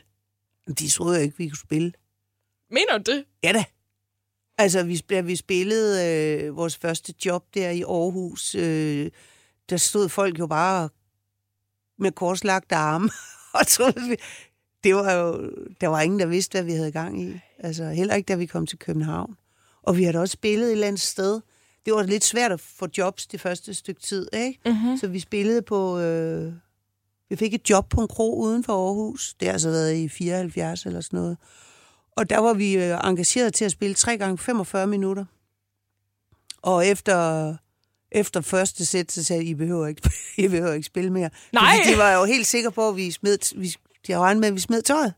[0.79, 1.91] De troede jo ikke, vi kunne spille.
[2.71, 3.23] Mener du det?
[3.43, 3.63] Ja da.
[4.61, 9.11] Altså, vi, vi spillede øh, vores første job der i Aarhus, øh,
[9.69, 10.89] der stod folk jo bare
[11.99, 13.09] med korslagte arme
[13.59, 14.17] og troede,
[14.83, 15.51] det var jo,
[15.81, 17.39] der var ingen, der vidste, hvad vi havde gang i.
[17.59, 19.35] Altså, heller ikke, da vi kom til København.
[19.83, 21.41] Og vi havde også spillet et eller andet sted.
[21.85, 24.59] Det var lidt svært at få jobs det første stykke tid, ikke?
[24.65, 24.97] Mm-hmm.
[24.97, 25.99] Så vi spillede på...
[25.99, 26.53] Øh,
[27.29, 29.33] vi fik et job på en krog uden for Aarhus.
[29.39, 31.37] Det har altså været i 74 eller sådan noget.
[32.21, 35.25] Og der var vi øh, engageret til at spille 3 gange 45 minutter.
[36.61, 37.55] Og efter,
[38.11, 41.29] efter første sæt, så sagde de, I behøver ikke, I behøver ikke spille mere.
[41.53, 41.75] Nej.
[41.77, 43.75] Fordi de var jo helt sikre på, at vi smed, vi,
[44.07, 45.13] de havde med, at vi smed tøjet.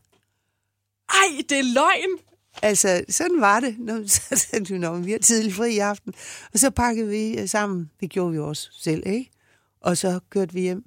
[1.08, 2.18] Ej, det er løgn.
[2.62, 3.76] Altså, sådan var det.
[3.78, 6.14] Nå, så tænkte vi, "Nå, men vi har tidlig fri i aften.
[6.52, 7.90] Og så pakkede vi øh, sammen.
[8.00, 9.30] Det gjorde vi også selv, ikke?
[9.80, 10.84] Og så kørte vi hjem.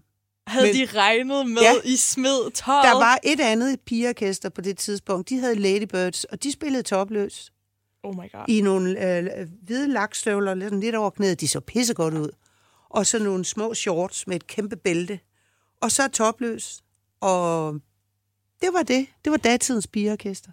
[0.48, 1.74] Havde Men- de regnet med, Ja.
[1.84, 2.84] I smed tøjet?
[2.86, 5.30] Der var et andet pigeorkester på det tidspunkt.
[5.30, 7.52] De havde Ladybirds, og de spillede topløs
[8.04, 8.44] Oh my god.
[8.48, 11.42] i nogle øh, hvide lakstøvler, lidt, lidt over knæet.
[11.42, 12.30] De så pissegodt ud.
[12.90, 15.20] Og så nogle små shorts med et kæmpe bælte.
[15.82, 16.82] Og så topløs.
[17.22, 17.74] Og
[18.62, 19.08] det var det.
[19.26, 20.52] Det var datidens pigeorkester.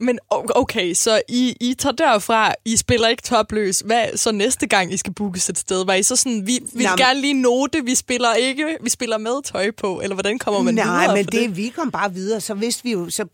[0.00, 3.80] Men okay, så I, I tager derfra, I spiller ikke topløs.
[3.80, 5.84] Hvad så næste gang, I skal bookes et sted?
[5.86, 8.90] Var I så sådan, vi vil Nå, men- gerne lige note, vi spiller ikke, vi
[8.90, 11.90] spiller med tøj på, eller hvordan kommer man Nej, videre men for det, vi kom
[11.90, 12.40] bare videre.
[12.40, 13.24] Så vidste vi jo, så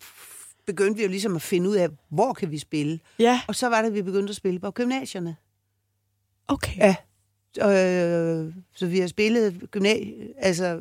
[0.67, 2.99] begyndte vi jo ligesom at finde ud af, hvor kan vi spille.
[3.19, 5.37] Ja, Og så var det, at vi begyndte at spille på gymnasierne.
[6.49, 6.77] okay.
[6.79, 6.97] Ja.
[7.61, 10.81] Øh, så vi har spillet gymnasie, altså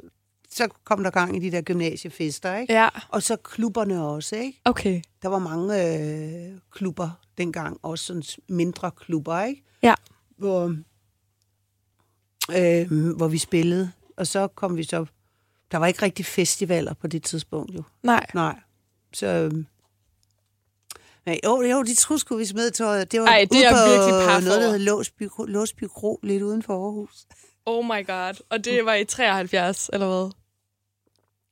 [0.56, 2.74] så kom der gang i de der gymnasiefester, ikke?
[2.74, 4.62] Ja, Og så klubberne også, ikke?
[4.66, 5.02] okay.
[5.22, 9.64] Der var mange øh, klubber dengang, også sådan mindre klubber, ikke?
[9.82, 9.94] Ja.
[10.38, 10.76] Hvor,
[12.58, 13.92] øh, hvor vi spillede.
[14.18, 15.06] Og så kom vi så...
[15.72, 17.84] Der var ikke rigtig festivaler på det tidspunkt, jo.
[18.04, 18.26] Nej.
[18.34, 18.60] Nej.
[19.14, 19.52] Så...
[21.26, 23.12] Nej, jo, jo, de troede sgu, vi smed tøjet.
[23.12, 26.44] Det var Ej, det er på virkelig paf noget, der hed Låsby, Låsby Kro, lidt
[26.44, 27.26] uden for Aarhus.
[27.66, 28.44] Oh my god.
[28.50, 30.32] Og det var i 73, eller hvad?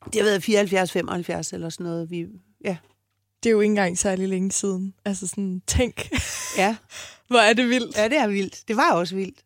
[0.06, 2.10] Det har været 74, 75 eller sådan noget.
[2.12, 2.26] Vi,
[2.66, 2.78] ja.
[3.44, 4.94] Det er jo ikke engang særlig længe siden.
[5.06, 6.10] Altså sådan, tænk,
[6.58, 6.76] Ja.
[7.28, 7.98] hvor er det vildt.
[7.98, 8.68] ja, det er vildt.
[8.68, 9.38] Det var også vildt.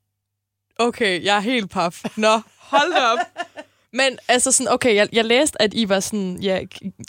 [0.80, 2.04] Okay, jeg er helt paf.
[2.18, 3.20] Nå, hold op.
[3.96, 6.62] Men altså sådan, okay, jeg, jeg læste, at I var sådan, ja,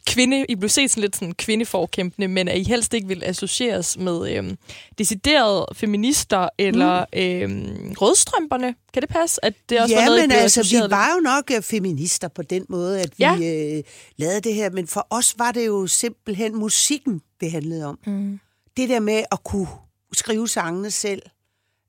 [0.07, 3.99] kvinde, I blev set sådan lidt sådan kvindeforkæmpende, men at I helst ikke ville associeres
[3.99, 4.59] med øhm,
[4.99, 7.19] deciderede feminister eller mm.
[7.21, 8.75] øhm, rødstrømperne.
[8.93, 11.15] Kan det passe, at det også var ja, noget, I men blev altså, vi var
[11.15, 13.33] jo nok øh, feminister på den måde, at vi Ja.
[13.35, 13.83] øh,
[14.17, 14.71] lavede det her.
[14.71, 17.99] Men for os var det jo simpelthen musikken, det handlede om.
[18.07, 18.41] Mm.
[18.77, 19.67] Det der med at kunne
[20.13, 21.23] skrive sangene selv.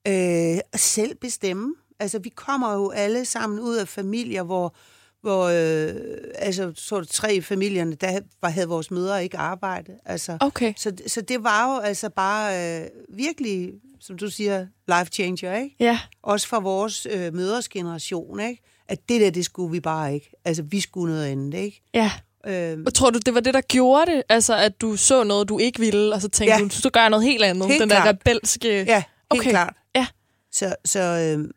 [0.07, 1.73] Øh, og selv bestemme.
[1.99, 4.75] Altså, vi kommer jo alle sammen ud af familier, hvor,
[5.21, 5.95] hvor øh,
[6.35, 9.91] altså, så tre i familierne, der var, havde vores mødre ikke arbejde.
[10.05, 10.73] Altså, Okay.
[10.77, 15.75] så, så det var jo altså bare øh, virkelig, som du siger, life changer, ikke?
[15.79, 15.99] Ja.
[16.23, 18.63] Også for vores øh, mødres generation, ikke?
[18.87, 20.31] At det der, det skulle vi bare ikke.
[20.45, 21.81] Altså, vi skulle noget andet, ikke?
[21.93, 22.11] Ja.
[22.47, 24.23] Øh, Og tror du, det var det, der gjorde det?
[24.29, 26.63] Altså, at du så noget, du ikke ville, og så tænkte Ja.
[26.63, 27.67] du, så gør jeg noget helt andet.
[27.67, 28.15] Helt Den der klart.
[28.15, 28.69] rebelske...
[28.83, 29.05] ja, helt
[29.41, 29.49] Okay.
[29.49, 29.73] klart.
[29.95, 30.07] Ja.
[30.51, 31.49] Så, så, øh,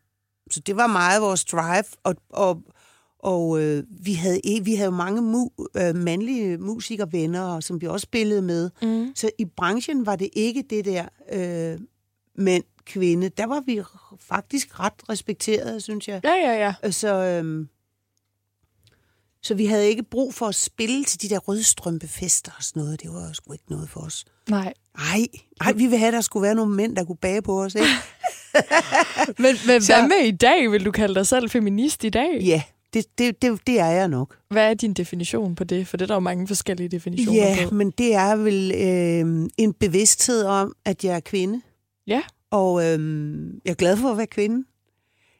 [0.51, 2.63] så det var meget vores drive, og, og,
[3.19, 8.05] og øh, vi havde ikke, vi havde mange mu, øh, mandlige musikervenner, som vi også
[8.05, 8.71] spillede med.
[8.83, 9.13] Mm.
[9.15, 11.81] Så i branchen var det ikke det der øh,
[12.35, 13.29] mænd, kvinde.
[13.29, 13.83] Der var vi
[14.21, 16.21] faktisk ret respekteret, synes jeg.
[16.25, 16.75] Ja, ja, ja.
[16.85, 17.69] Øh, Så, øhm,
[19.43, 23.03] så vi havde ikke brug for at spille til de der rødstrømpefester og sådan noget.
[23.03, 24.25] Det var sgu ikke noget for os.
[24.51, 24.73] Nej.
[24.99, 25.27] Nej,
[25.61, 27.75] ej, vi ville have, at der skulle være nogle mænd, der kunne bage på os,
[27.75, 27.87] ikke?
[29.43, 30.71] Men, men Så- hvad med i dag?
[30.71, 32.41] Vil du kalde dig selv feminist i dag?
[32.43, 32.63] Ja,
[32.95, 34.37] det, det, det, det er jeg nok.
[34.51, 35.89] Hvad er din definition på det?
[35.89, 37.75] For det er der jo mange forskellige definitioner Ja, på.
[37.75, 41.61] men det er vel øh, en bevidsthed om, at jeg er kvinde.
[42.07, 42.23] Ja.
[42.51, 42.99] Og øh,
[43.65, 44.65] jeg er glad for at være kvinde.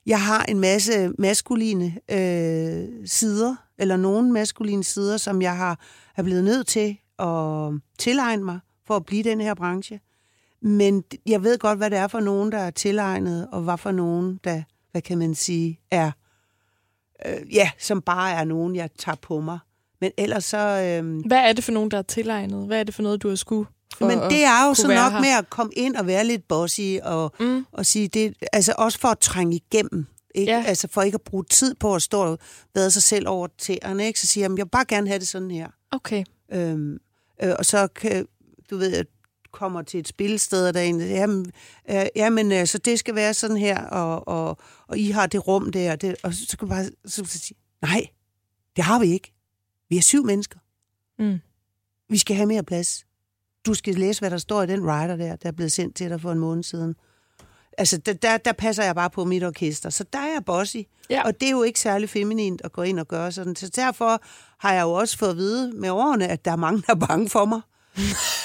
[0.07, 5.81] Jeg har en masse maskuline øh, sider, eller nogle maskuline sider, som jeg har
[6.17, 10.01] er blevet nødt til at tilegne mig for at blive den her branche.
[10.63, 13.91] Men jeg ved godt, hvad det er for nogen, der er tilegnet, og hvad for
[13.93, 16.11] nogen, der, hvad kan man sige, er,
[17.27, 19.59] øh, ja, som bare er nogen, jeg tager på mig.
[20.01, 20.59] Men ellers så...
[20.59, 22.67] Øh, Hvad er det for nogen, der er tilegnet?
[22.67, 23.67] Hvad er det for noget, du har skulle
[24.01, 25.21] men det er jo så nok her?
[25.21, 27.67] med at komme ind og være lidt bossy og, Mm.
[27.73, 30.07] og sige det, altså også for at trænge igennem.
[30.35, 30.53] Ikke?
[30.53, 30.65] Ja.
[30.67, 32.39] Altså for ikke at bruge tid på at stå og
[32.75, 34.07] vade sig selv over tæerne.
[34.07, 34.21] Ikke?
[34.21, 35.69] Så siger jeg, jeg vil bare gerne have det sådan her.
[35.91, 36.25] Okay.
[36.53, 36.99] Øhm,
[37.43, 38.27] øh, og så kan,
[38.71, 39.07] du ved, at
[39.53, 41.53] kommer til et spillested, og der er en, jamen,
[41.91, 45.47] øh, jamen øh, så det skal være sådan her, og, og, og I har det
[45.49, 48.07] rum der, det, og så kan man bare så, så sige, nej,
[48.77, 49.33] det har vi ikke.
[49.89, 50.59] Vi er syv mennesker.
[51.19, 51.39] Mm.
[52.09, 53.05] Vi skal have mere plads.
[53.67, 56.11] Du skal læse, hvad der står i den rider der, der er blevet sendt til
[56.11, 56.95] dig for en måned siden.
[57.79, 59.91] Altså, der, der, der passer jeg bare på mit orkester.
[59.91, 60.77] Så der er jeg bossy.
[61.11, 61.23] Ja.
[61.25, 63.57] Og det er jo ikke særlig feminint at gå ind og gøre sådan.
[63.57, 64.23] Så derfor
[64.59, 67.07] har jeg jo også fået at vide med årene, at der er mange, der er
[67.07, 67.61] bange for mig.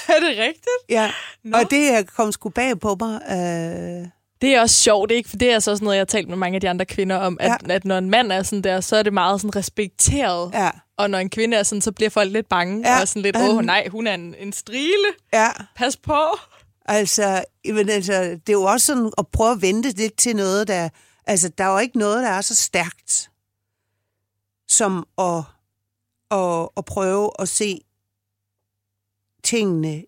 [0.08, 0.82] Er det rigtigt?
[0.88, 1.12] Ja.
[1.44, 1.58] Nå.
[1.58, 3.20] Og det kommet sgu bag på mig.
[3.30, 4.08] Øh,
[4.40, 5.28] Det er også sjovt, ikke?
[5.28, 7.16] For det er altså også noget, jeg har talt med mange af de andre kvinder
[7.16, 7.74] om, at, Ja.
[7.74, 10.50] at når en mand er sådan der, så er det meget sådan respekteret.
[10.54, 10.70] ja.
[10.98, 12.88] Og når en kvinde er sådan, så bliver folk lidt bange.
[12.88, 13.00] Ja.
[13.00, 15.06] Og sådan lidt, åh nej, hun er en, en strile.
[15.32, 15.48] Ja.
[15.76, 16.22] Pas på.
[16.84, 20.68] Altså, jamen, altså, det er jo også sådan at prøve at vente lidt til noget,
[20.68, 20.88] der...
[21.26, 23.30] Altså, der er jo ikke noget, der er så stærkt,
[24.68, 25.42] som at,
[26.30, 27.80] at, at prøve at se
[29.44, 30.02] tingene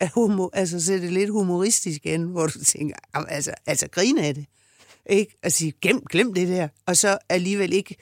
[0.00, 4.22] af humor, altså se det lidt humoristisk ind, hvor du tænker, "Jamen, altså, altså grine
[4.26, 4.46] af det.
[5.10, 5.38] Ikke?
[5.42, 6.68] Altså, sige, glem, glem det der.
[6.86, 7.96] Og så alligevel ikke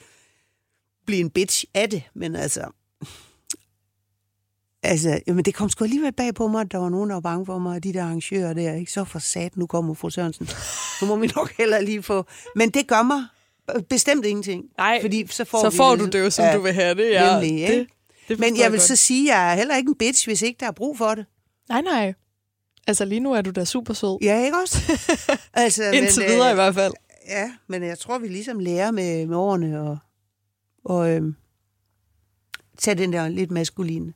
[1.07, 2.71] blive en bitch af det, men altså...
[4.83, 7.21] Altså, jamen det kom sgu alligevel bag på mig, at der var nogen, der var
[7.21, 8.93] bange for mig, og de der arrangører der, ikke?
[8.93, 10.49] Så for sat, nu kommer fru Sørensen.
[11.01, 12.27] Nu må vi nok heller lige få...
[12.57, 13.25] Men det gør mig
[13.89, 14.65] bestemt ingenting.
[14.79, 17.11] Nej, fordi så får, så får du det jo, som ja, du vil have det.
[17.11, 17.79] Ja, nemlig, ikke?
[17.79, 17.89] det,
[18.29, 18.89] det Men forstår jeg vil godt.
[18.89, 21.15] så sige, at jeg er heller ikke en bitch, hvis ikke der er brug for
[21.15, 21.27] det.
[21.69, 22.14] Nej, nej.
[22.87, 24.19] Altså lige nu er du da super sød.
[24.23, 24.79] Ja, ikke også?
[25.53, 26.93] altså, Indtil men, videre i øh, hvert fald.
[27.29, 29.99] Ja, men jeg tror, vi ligesom lærer med, med årene og,
[30.85, 31.35] og øhm,
[32.79, 34.12] tage den der lidt maskuline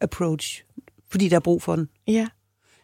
[0.00, 0.64] approach,
[1.08, 1.88] fordi der er brug for den.
[2.06, 2.28] Ja.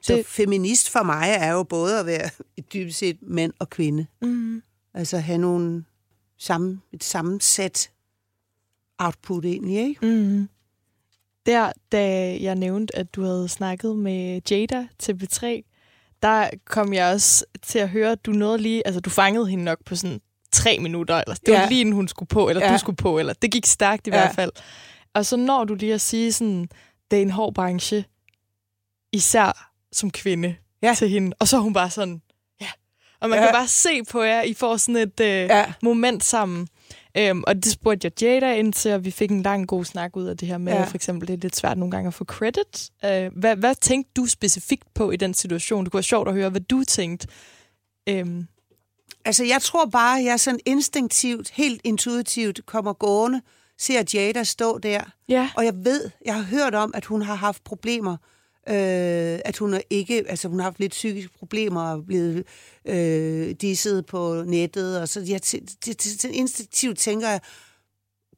[0.01, 2.31] Så Det- feminist for mig er jo både at være
[2.75, 4.07] dybest set mand og kvinde.
[4.23, 4.63] Mm.
[4.95, 5.85] Altså have nogle
[6.39, 7.91] samme, et sammensat
[8.99, 10.07] output egentlig, ikke?
[10.07, 10.49] Mm.
[11.47, 15.47] Der, da jeg nævnte, at du havde snakket med Jada til B3,
[16.23, 19.65] der kom jeg også til at høre, at du nåede lige, altså du fangede hende
[19.65, 20.21] nok på sådan
[20.53, 21.69] tre minutter, eller det var Ja.
[21.69, 22.73] lige inden hun skulle på, eller Ja.
[22.73, 24.17] du skulle på, eller det gik stærkt i Ja.
[24.17, 24.53] hvert fald.
[25.15, 26.69] Og så når du lige at sige sådan,
[27.11, 28.05] det er en hård branche,
[29.13, 30.95] især som kvinde Ja.
[30.99, 31.37] til hende.
[31.41, 32.23] Og så er hun bare sådan,
[32.61, 32.67] ja.
[33.21, 33.45] Og man Ja.
[33.45, 35.73] kan bare se på jer, I får sådan et øh, Ja.
[35.83, 36.69] moment sammen.
[37.17, 40.17] Øhm, og det spurgte jeg Jada ind til, og vi fik en lang god snak
[40.17, 40.85] ud af det her med, Ja.
[40.85, 42.91] for eksempel, det er lidt svært nogle gange at få credit.
[43.05, 45.85] Øh, hvad, hvad tænkte du specifikt på i den situation?
[45.85, 47.27] Det kunne være sjovt at høre, hvad du tænkte.
[48.09, 48.47] Øhm,
[49.25, 53.41] Altså, jeg tror bare, at jeg sådan instinktivt, helt intuitivt kommer gående,
[53.79, 55.51] ser Jada stå der, ja.
[55.57, 58.17] Og jeg ved, jeg har hørt om, at hun har haft problemer,
[58.69, 62.45] øh, at hun er ikke, altså hun har haft lidt psykiske problemer og blevet
[62.85, 65.41] øh, disset på nettet, og så jeg,
[66.33, 67.41] instinktivt tænker jeg,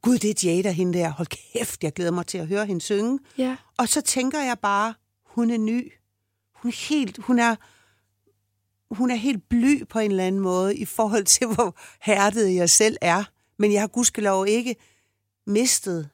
[0.03, 2.81] gud, det er Jada, hende der, hold kæft, jeg glæder mig til at høre hende
[2.81, 3.19] synge.
[3.39, 3.57] Ja.
[3.79, 4.95] Og så tænker jeg bare,
[5.25, 5.93] hun er ny.
[6.55, 7.57] Hun er helt, hun er,
[8.95, 12.71] hun er helt bly på en eller anden måde i forhold til, hvor hærdet jeg
[12.71, 13.25] selv er.
[13.59, 14.77] Men jeg har gudskelov ikke
[15.47, 16.09] mistet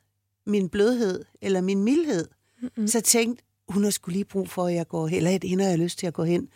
[0.46, 2.28] min blødhed eller min mildhed.
[2.62, 2.86] Mm-hmm.
[2.86, 5.64] Så jeg tænkte, hun har skulle lige brug for, at jeg går hen, eller hende
[5.64, 6.48] har jeg lyst til at gå hen,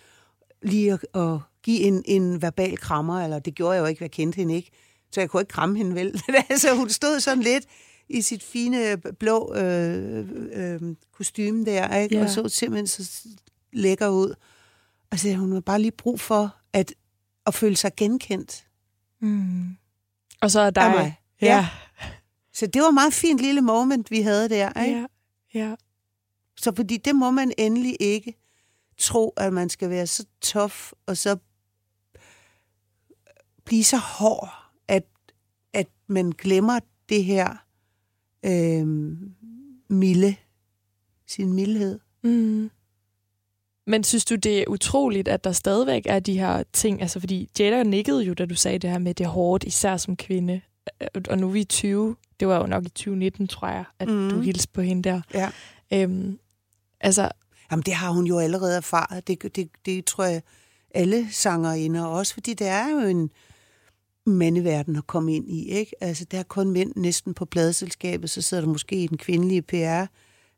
[0.63, 4.11] lige at, at give en, en verbal krammer, eller det gjorde jeg jo ikke, jeg
[4.11, 4.71] kendte hende ikke.
[5.13, 6.23] Så jeg kunne ikke kramme hende vel.
[6.51, 7.65] altså, hun stod sådan lidt
[8.09, 10.81] i sit fine blå øh, øh,
[11.13, 12.17] kostume der, ikke?
[12.17, 12.23] Ja.
[12.23, 13.29] og så simpelthen så
[13.73, 14.35] lækker ud.
[15.11, 16.95] Og så hun har bare lige brug for at,
[17.47, 18.65] at føle sig genkendt
[19.23, 19.77] Mm.
[20.41, 20.83] Og så er dig.
[20.83, 21.21] af mig.
[21.41, 21.69] Ja.
[22.53, 24.83] Så det var et meget fint lille moment, vi havde der.
[24.83, 25.07] Ikke?
[25.55, 25.61] Ja.
[25.61, 25.75] ja.
[26.63, 28.35] Så fordi det må man endelig ikke
[28.99, 30.75] tro, at man skal være så tough
[31.07, 31.37] og så
[33.65, 34.49] blive så hård,
[34.89, 35.05] at,
[35.73, 37.57] at man glemmer det her
[38.45, 38.87] øh,
[39.89, 40.37] milde,
[41.27, 42.01] sin mildhed.
[42.23, 42.71] Mm.
[43.87, 47.03] Men synes du, det er utroligt, at der stadigvæk er de her ting?
[47.03, 49.97] Altså, fordi Jada nikkede jo, da du sagde det her med, det er hårdt, især
[49.97, 50.61] som kvinde.
[51.03, 52.17] Øh, Og nu er vi i 20.
[52.41, 54.31] Det var jo nok i 2019, tror jeg, at mm.
[54.31, 55.21] Du hilste på hende der.
[55.35, 55.51] Ja.
[55.93, 56.39] Øhm,
[57.03, 57.29] altså,
[57.73, 59.29] Jamen, det har hun jo allerede erfaret.
[59.29, 60.43] Det, det, det tror jeg,
[60.95, 63.31] alle sanger og også fordi det er jo en
[64.27, 65.93] mandeverden at komme ind i, ikke?
[66.01, 70.07] Altså, der er kun mænd næsten på pladeselskabet, så sidder der måske en kvindelige PR,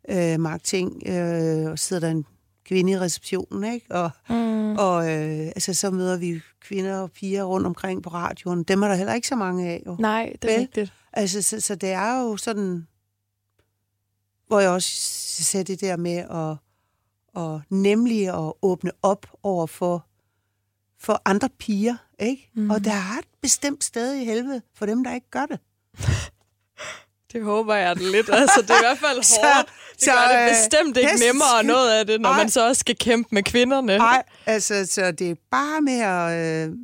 [0.08, 2.26] øh, marketing, øh, og sidder der en
[2.64, 3.86] kvinde i receptionen, ikke?
[3.90, 4.76] Og, mm.
[4.76, 8.62] og øh, altså, så møder vi kvinder og piger rundt omkring på radioen.
[8.62, 9.96] Dem er der heller ikke så mange af, jo.
[9.98, 10.60] nej, det er Vel?
[10.60, 10.92] rigtigt.
[11.12, 12.86] Altså, så, så det er jo sådan,
[14.46, 14.88] hvor jeg også
[15.44, 16.56] ser det der med at,
[17.42, 20.06] og nemlig at åbne op over for,
[21.00, 22.50] for andre piger, ikke?
[22.54, 22.70] Mm.
[22.70, 25.58] Og der er et bestemt sted i helvede for dem, der ikke gør det.
[27.32, 28.28] Det håber jeg da lidt.
[28.32, 29.68] Altså, det er i hvert fald Så- hårdt.
[29.94, 32.36] Det så, gør det øh, bestemt ikke det- nemmere noget af det, når Ej.
[32.36, 33.98] man så også skal kæmpe med kvinderne.
[33.98, 36.68] Nej, altså, så det er bare med at...
[36.68, 36.76] Øh,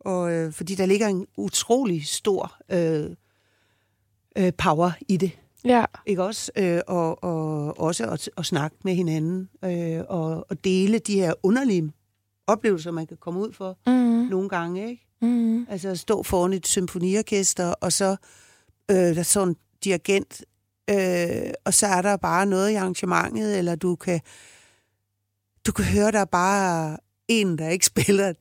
[0.00, 3.10] og, øh, fordi der ligger en utrolig stor øh,
[4.36, 5.30] øh, power i det.
[5.64, 5.84] Ja.
[6.06, 6.52] Ikke også?
[6.58, 11.32] Øh, og, og også at, at snakke med hinanden øh, og, og dele de her
[11.42, 11.92] underlige
[12.46, 14.28] oplevelser, man kan komme ud for Mm.
[14.30, 14.90] nogle gange.
[14.90, 15.06] Ikke?
[15.22, 15.66] Mm.
[15.70, 18.16] Altså at stå foran et symfoniorkester, og så
[18.90, 20.44] øh, der er sådan en dirigent,
[20.90, 24.20] øh, og så er der bare noget i arrangementet, eller du kan,
[25.66, 26.96] du kan høre, der er bare
[27.28, 28.32] en, der ikke spiller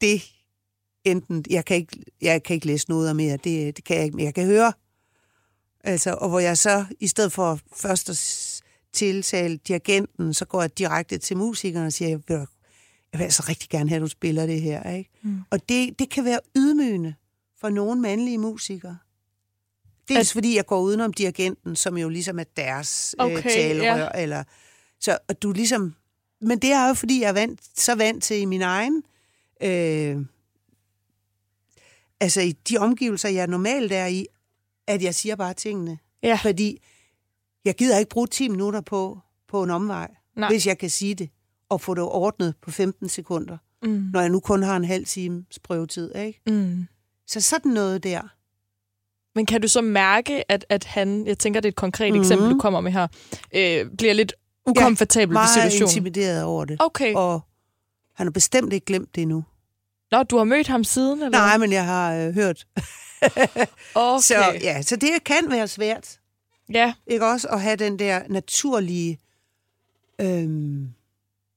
[0.00, 0.22] det.
[1.04, 4.16] Enten, jeg kan ikke, jeg kan ikke læse noget mere, det, det kan jeg ikke,
[4.16, 4.72] men jeg kan høre.
[5.84, 8.16] Altså, og hvor jeg så, i stedet for først at
[8.92, 12.46] tiltale dirigenten, så går jeg direkte til musikeren og siger, jeg vil,
[13.12, 14.90] jeg vil altså rigtig gerne have, at du spiller det her.
[14.92, 15.10] Ikke?
[15.22, 15.38] Mm.
[15.50, 17.14] Og det, det kan være ydmygende
[17.60, 18.98] for nogle mandlige musikere.
[20.08, 23.54] Dels At- fordi jeg går udenom dirigenten, som jo ligesom er deres okay, Okay, øh,
[23.54, 24.10] talerør.
[24.14, 24.22] Ja.
[24.22, 24.44] Eller,
[25.00, 25.94] så at du ligesom...
[26.40, 29.02] Men det er jo, fordi jeg er vant, så vant til i min egen...
[29.62, 30.18] Øh,
[32.20, 34.26] altså i de omgivelser, jeg normalt er i,
[34.94, 35.98] at jeg siger bare tingene.
[36.22, 36.38] Ja.
[36.42, 36.78] Fordi
[37.64, 39.18] jeg gider ikke bruge 10 minutter på,
[39.48, 40.48] på en omvej, Nej.
[40.48, 41.30] hvis jeg kan sige det,
[41.68, 44.10] og få det ordnet på 15 sekunder, Mm.
[44.12, 46.14] når jeg nu kun har en halv times prøvetid.
[46.16, 46.40] Ikke?
[46.46, 46.86] Mm.
[47.26, 48.20] Så sådan noget der.
[49.34, 52.12] Men kan du så mærke, at, at han, jeg tænker, det er et konkret Mhm.
[52.18, 52.22] mm-hmm.
[52.32, 53.06] eksempel, du kommer med her,
[53.54, 54.32] øh, bliver lidt
[54.66, 55.88] ukomfortabel ja, ved Meget situationen?
[55.88, 56.76] intimideret over det.
[56.80, 57.14] Okay.
[57.14, 57.40] Og
[58.14, 59.44] han har bestemt ikke glemt det endnu.
[60.10, 61.38] Nå, du har mødt ham siden, eller?
[61.38, 62.66] Nej, men jeg har øh, hørt.
[63.94, 64.20] Okay.
[64.22, 66.18] Så, ja, så det kan være svært.
[66.72, 66.94] ja.
[67.06, 69.18] Ikke også at have den der naturlige...
[70.20, 70.88] Øhm,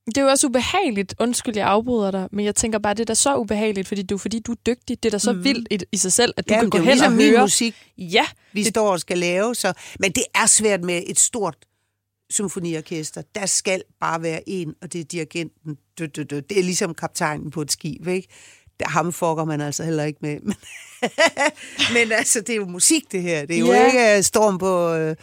[0.06, 1.16] Det er jo også ubehageligt.
[1.20, 4.18] Undskyld, jeg afbryder dig, men jeg tænker bare, det er da så ubehageligt, fordi du,
[4.18, 5.04] fordi du er dygtig.
[5.04, 5.44] Det er da så mm.
[5.44, 7.30] vildt i, i sig selv, at du ja, kan gå det hen ligesom og min
[7.30, 7.42] høre.
[7.42, 9.56] musik, Ja, vi står og skal lave.
[9.56, 11.56] Så, men det er svært med et stort
[12.30, 13.22] symfoniorkester.
[13.36, 15.78] Der skal bare være en, og det er dirigenten.
[15.98, 16.18] Det
[16.60, 18.28] er ligesom kaptajnen på et skib, ikke?
[18.80, 20.40] Der, ham fucker man altså heller ikke med.
[21.94, 23.46] Men, altså, det er jo musik, det her.
[23.46, 23.86] Det er jo Ja.
[23.86, 25.16] ikke øh, storm på, øh,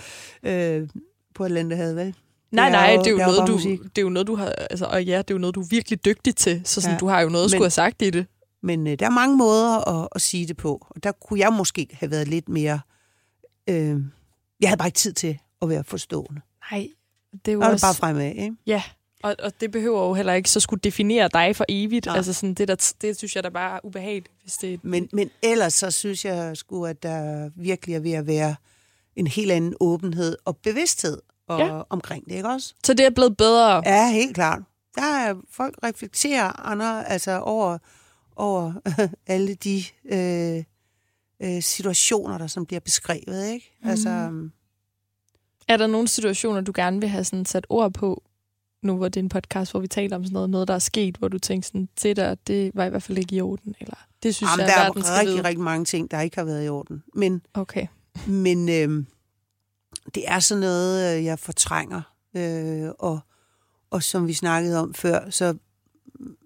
[0.43, 0.89] øh,
[1.35, 2.15] på Atlanterhavet, vel?
[2.53, 3.81] nej, Det nej, jo- det er jo, det er jo noget, du, musik.
[3.83, 5.67] det er jo noget, du har, altså, og ja, det er jo noget, du er
[5.71, 6.99] virkelig dygtig til, så sådan, Ja.
[6.99, 8.27] du har jo noget at skulle have sagt i det.
[8.63, 10.87] Men øh, der er mange måder at, at sige det på.
[10.91, 12.81] Og der kunne jeg måske have været lidt mere...
[13.69, 13.97] Øh,
[14.61, 16.41] jeg havde bare ikke tid til at være forstående.
[16.73, 16.89] Nej,
[17.33, 17.87] det er jo er også...
[17.87, 18.53] bare fremad, ikke?
[18.67, 18.83] Ja,
[19.23, 22.07] og, og det behøver jo heller ikke så skulle definere dig for evigt.
[22.07, 22.17] Nej.
[22.17, 25.31] Altså sådan, det, der, det synes jeg da bare er ubehageligt, hvis det Men, men
[25.43, 28.57] ellers så synes jeg sgu, at der virkelig er ved at være
[29.17, 31.19] en helt anden åbenhed og bevidsthed
[31.49, 31.77] og, Ja.
[31.77, 31.83] ja.
[31.91, 32.75] omkring det, ikke også?
[32.85, 33.83] Så det er blevet bedre.
[33.87, 34.63] Ja, helt klart.
[34.95, 37.79] Der er folk reflekterer andre, altså over,
[38.37, 38.73] over
[39.27, 40.65] alle de øh,
[41.43, 43.79] øh, situationer, der som bliver beskrevet, ikke?
[43.83, 43.91] Mm.
[43.91, 44.09] Altså,
[45.69, 48.23] Er der nogle situationer, du gerne vil have sådan sat ord på,
[48.83, 50.79] nu hvor det er en podcast, hvor vi taler om sådan noget, noget der er
[50.79, 53.75] sket, hvor du tænker sådan, det der, det var i hvert fald ikke i orden,
[53.81, 55.45] eller det synes jamen, jeg, der er verden rigtig, vide.
[55.45, 57.03] rigtig mange ting, der ikke har været i orden.
[57.15, 57.87] Men, Okay.
[58.27, 59.05] men øh,
[60.15, 62.03] det er sådan noget, øh, jeg fortrænger.
[62.37, 63.21] Øh, og,
[63.91, 65.55] og som vi snakkede om før, så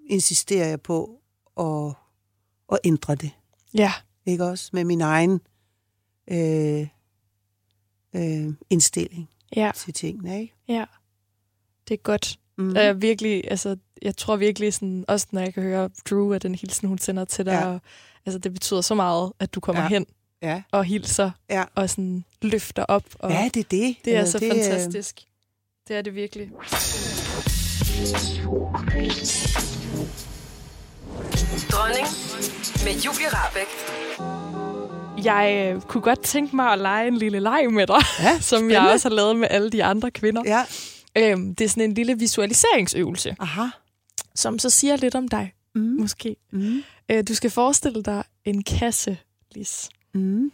[0.06, 1.20] insisterer jeg på
[1.60, 1.94] at,
[2.72, 3.30] at ændre det.
[3.74, 3.92] Ja,
[4.26, 4.70] Ikke også?
[4.72, 5.40] Med min egen
[6.30, 6.88] øh,
[8.14, 10.54] øh, indstilling ja, til tingene, ikke?
[10.68, 10.84] ja.
[11.88, 12.36] Det er godt.
[12.58, 12.74] Mm.
[12.76, 16.54] Jeg virkelig, altså, jeg tror virkelig sådan, også når jeg kan høre Drew, at den
[16.54, 17.66] hilsen, hun sender til dig, Ja.
[17.66, 17.80] og,
[18.26, 19.88] altså, det betyder så meget, at du kommer Ja.
[19.88, 20.06] hen
[20.42, 20.62] Ja.
[20.72, 21.64] og hilser, Ja.
[21.74, 23.04] og sådan løfter op.
[23.18, 23.96] Og ja, det er det.
[24.04, 25.20] det er Altså, så øh, fantastisk.
[25.88, 26.50] Det er det virkelig.
[31.72, 32.06] Dronning
[32.84, 33.70] med Julie Rabeck.
[35.24, 38.56] Jeg øh, kunne godt tænke mig at lege en lille leg med dig, Ja, som
[38.56, 38.90] jeg spændende.
[38.92, 40.42] også har lavet med alle de andre kvinder.
[40.46, 40.64] Ja.
[41.18, 43.66] Øhm, det er sådan en lille visualiseringsøvelse, Aha.
[44.34, 45.80] som så siger lidt om dig, Mm.
[45.82, 46.36] måske.
[46.52, 46.82] Mm.
[47.08, 49.18] Øh, du skal forestille dig en kasse,
[49.54, 49.88] Lis.
[50.14, 50.52] Mm.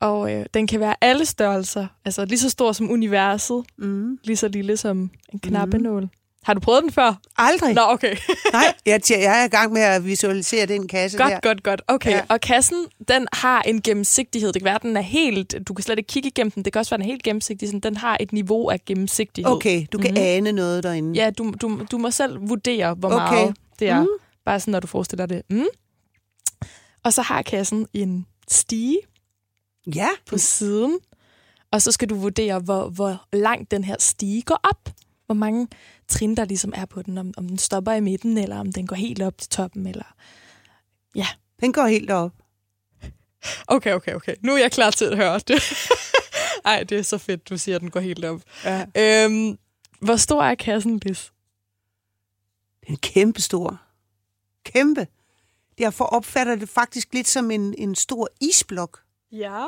[0.00, 4.18] Og øh, den kan være alle størrelser, altså lige så stor som universet, Mm.
[4.24, 6.08] lige så lille som en knappenål.
[6.42, 7.20] Har du prøvet den før?
[7.36, 7.74] Aldrig.
[7.74, 8.16] Nå, okay.
[8.52, 11.40] Nej, jeg, jeg er i gang med at visualisere den kasse godt, der.
[11.40, 11.82] godt, godt.
[11.88, 12.20] Okay, Ja.
[12.28, 14.52] og kassen, den har en gennemsigtighed.
[14.52, 15.54] Det kan være, den er helt...
[15.68, 16.64] Du kan slet ikke kigge igennem den.
[16.64, 17.68] Det kan også være, den er helt gennemsigtig.
[17.68, 19.52] Sådan, den har et niveau af gennemsigtighed.
[19.52, 20.20] Okay, du kan Mhm.
[20.20, 21.20] ane noget derinde.
[21.20, 23.16] Ja, du, du, du må selv vurdere, hvor Okay.
[23.34, 24.00] meget det er.
[24.02, 24.08] Mm.
[24.44, 25.42] Bare sådan, når du forestiller det.
[25.50, 25.64] Mm.
[27.04, 28.98] Og så har kassen en stige
[29.94, 30.08] Ja.
[30.26, 30.98] på siden.
[31.72, 34.90] Og så skal du vurdere, hvor, hvor langt den her stige går op.
[35.30, 35.68] Hvor mange
[36.08, 37.18] trin, der ligesom er på den.
[37.18, 39.86] Om, om den stopper i midten, eller om den går helt op til toppen.
[39.86, 40.14] Eller...
[41.60, 42.32] Den går helt op.
[43.66, 44.34] Okay, okay, okay.
[44.42, 45.62] Nu er jeg klar til at høre det.
[46.64, 48.42] Ej, det er så fedt, du siger, at den går helt op.
[48.64, 48.86] Ja.
[49.24, 49.58] Øhm,
[50.00, 51.32] hvor stor er kassen, Lis?
[52.86, 53.80] Den er kæmpe stor.
[54.64, 55.06] Kæmpe.
[55.78, 59.00] Derfor opfatter det faktisk lidt som en, en stor isblok.
[59.32, 59.66] Ja.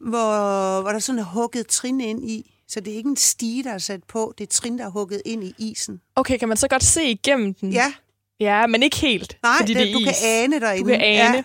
[0.00, 2.59] hvor, hvor der sådan er hugget trin ind i.
[2.70, 4.34] Så det er ikke en stige, der er sat på.
[4.38, 6.00] Det er trin, der er hugget ind i isen.
[6.16, 7.72] Okay, kan man så godt se igennem den?
[7.72, 7.92] Ja,
[8.40, 10.04] Ja, men ikke helt, nej, fordi det, det, er du is.
[10.06, 10.82] kan ane derinde.
[10.84, 11.36] Du kan ane.
[11.36, 11.42] Ja.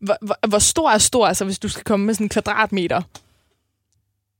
[0.00, 3.02] Hvor, hvor, hvor stor er stor, altså hvis du skal komme med sådan en kvadratmeter?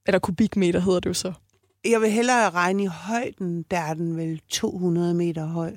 [0.07, 1.33] Eller kubikmeter hedder det jo så.
[1.85, 5.77] Jeg vil hellere regne i højden, der er den vel 200 meter høj.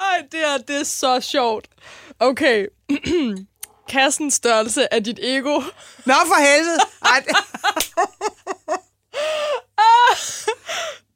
[0.00, 1.68] Ej, det er, det er så sjovt.
[2.20, 2.66] Okay.
[3.88, 5.60] Kassens størrelse er dit ego.
[6.06, 6.78] Nå for helvede!
[7.02, 7.36] Ej, det,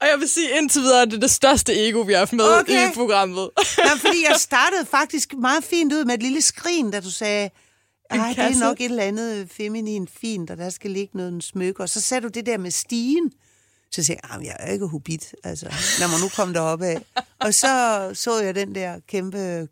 [0.01, 2.45] Og jeg vil sige, indtil videre er det det største ego, vi har haft med
[2.61, 2.91] Okay.
[2.91, 3.51] i programmet.
[3.79, 7.51] Nå, fordi jeg startede faktisk meget fint ud med et lille skrin, da du sagde,
[8.15, 11.45] En ej, det er nok et eller andet feminin fint, og der skal ligge noget
[11.45, 11.83] smykke.
[11.83, 13.31] Og så sagde du det der med stigen.
[13.93, 15.67] Så sagde jeg, "Jamen, jeg er ikke hobbit, altså,
[15.99, 17.01] lad mig nu komme derop af.
[17.41, 19.69] Og så så jeg den der kæmpe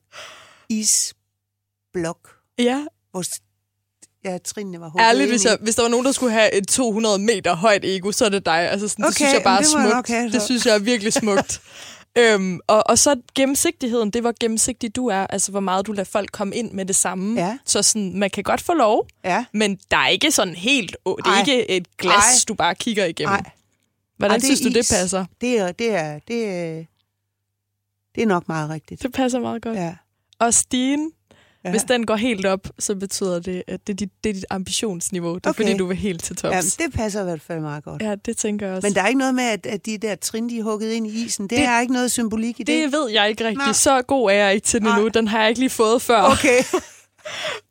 [1.98, 2.18] isblok,
[2.58, 3.24] Ja, hvor
[4.24, 6.68] ja, trinene var hugget ærligt, hvis, jeg, hvis der var nogen, der skulle have et
[6.68, 8.70] 200 meter højt ego, så er det dig.
[8.70, 9.88] Altså, sådan, det Okay, synes jeg bare er det smukt.
[9.94, 10.46] nok have, det så.
[10.46, 11.60] synes jeg er virkelig smukt.
[12.18, 15.26] øhm, og, og så gennemsigtigheden, det var gennemsigtig du er.
[15.26, 17.40] Altså, hvor meget du lader folk komme ind med det samme.
[17.46, 17.58] Ja.
[17.66, 20.96] Så sådan, man kan godt få lov, Ja, men der er ikke sådan helt...
[21.04, 21.40] Å, det er Ej.
[21.40, 22.48] ikke et glas, Ej.
[22.48, 23.32] du bare kigger igennem.
[23.32, 23.50] nej.
[24.16, 24.90] Hvordan Ej, det er synes du, det is.
[24.92, 25.24] passer?
[25.40, 26.84] Det er, det er, det er,
[28.14, 29.02] det er nok meget rigtigt.
[29.02, 29.76] Det passer meget godt.
[29.76, 29.94] Ja.
[30.38, 31.12] Og stigen,
[31.68, 31.70] Ja.
[31.70, 31.72] ja.
[31.72, 34.44] hvis den går helt op, så betyder det, at det er dit, det er dit
[34.50, 35.34] ambitionsniveau.
[35.34, 35.62] Det er Okay.
[35.64, 36.52] fordi, du vil helt til tops.
[36.54, 38.02] Jamen, det passer i hvert fald meget godt.
[38.02, 38.86] Ja, det tænker jeg også.
[38.88, 41.06] Men der er ikke noget med, at, at de der trin, de er hugget ind
[41.06, 41.42] i isen.
[41.42, 42.84] Det, Det- det er ikke noget symbolik i det.
[42.84, 43.58] det ved jeg ikke rigtig.
[43.64, 43.72] Nej.
[43.72, 45.00] Så god er jeg ikke til det Nej.
[45.00, 45.08] nu.
[45.08, 46.22] Den har jeg ikke lige fået før.
[46.22, 46.62] Okay.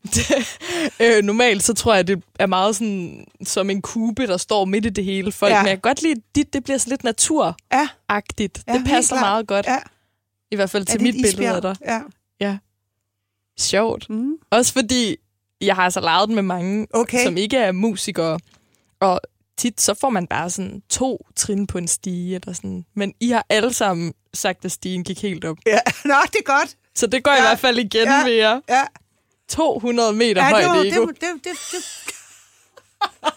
[1.02, 4.86] øh, normalt så tror jeg, det er meget sådan som en kube, der står midt
[4.86, 5.32] i det hele.
[5.32, 5.60] Folk, Ja.
[5.62, 8.60] Men jeg kan godt lide, dit, det bliver sådan lidt naturagtigt.
[8.68, 9.66] Ja, det helt passer meget godt.
[9.68, 9.78] Ja.
[10.52, 11.72] I hvert fald til det mit billede af dig.
[11.72, 12.04] isbjerg?
[12.42, 12.58] Ja.
[13.60, 14.10] Sjovt.
[14.10, 14.34] Mm.
[14.52, 15.16] Også fordi,
[15.62, 17.24] jeg har altså leget den med mange, Okay.
[17.26, 18.40] som ikke er musikere.
[19.00, 19.22] Og
[19.58, 22.36] tit så får man bare sådan to trin på en stige.
[22.36, 22.86] Eller sådan.
[22.96, 25.58] Men I har alle sammen sagt, at stigen gik helt op.
[25.66, 25.80] ja.
[26.06, 26.76] Nå, det er godt.
[26.96, 27.38] Så det går ja.
[27.38, 28.24] i hvert fald igen Ja.
[28.28, 28.60] jer.
[28.70, 28.84] Ja.
[29.50, 31.06] 200 meter Ja, højt det, var, ego.
[31.06, 31.86] det, det, det, det.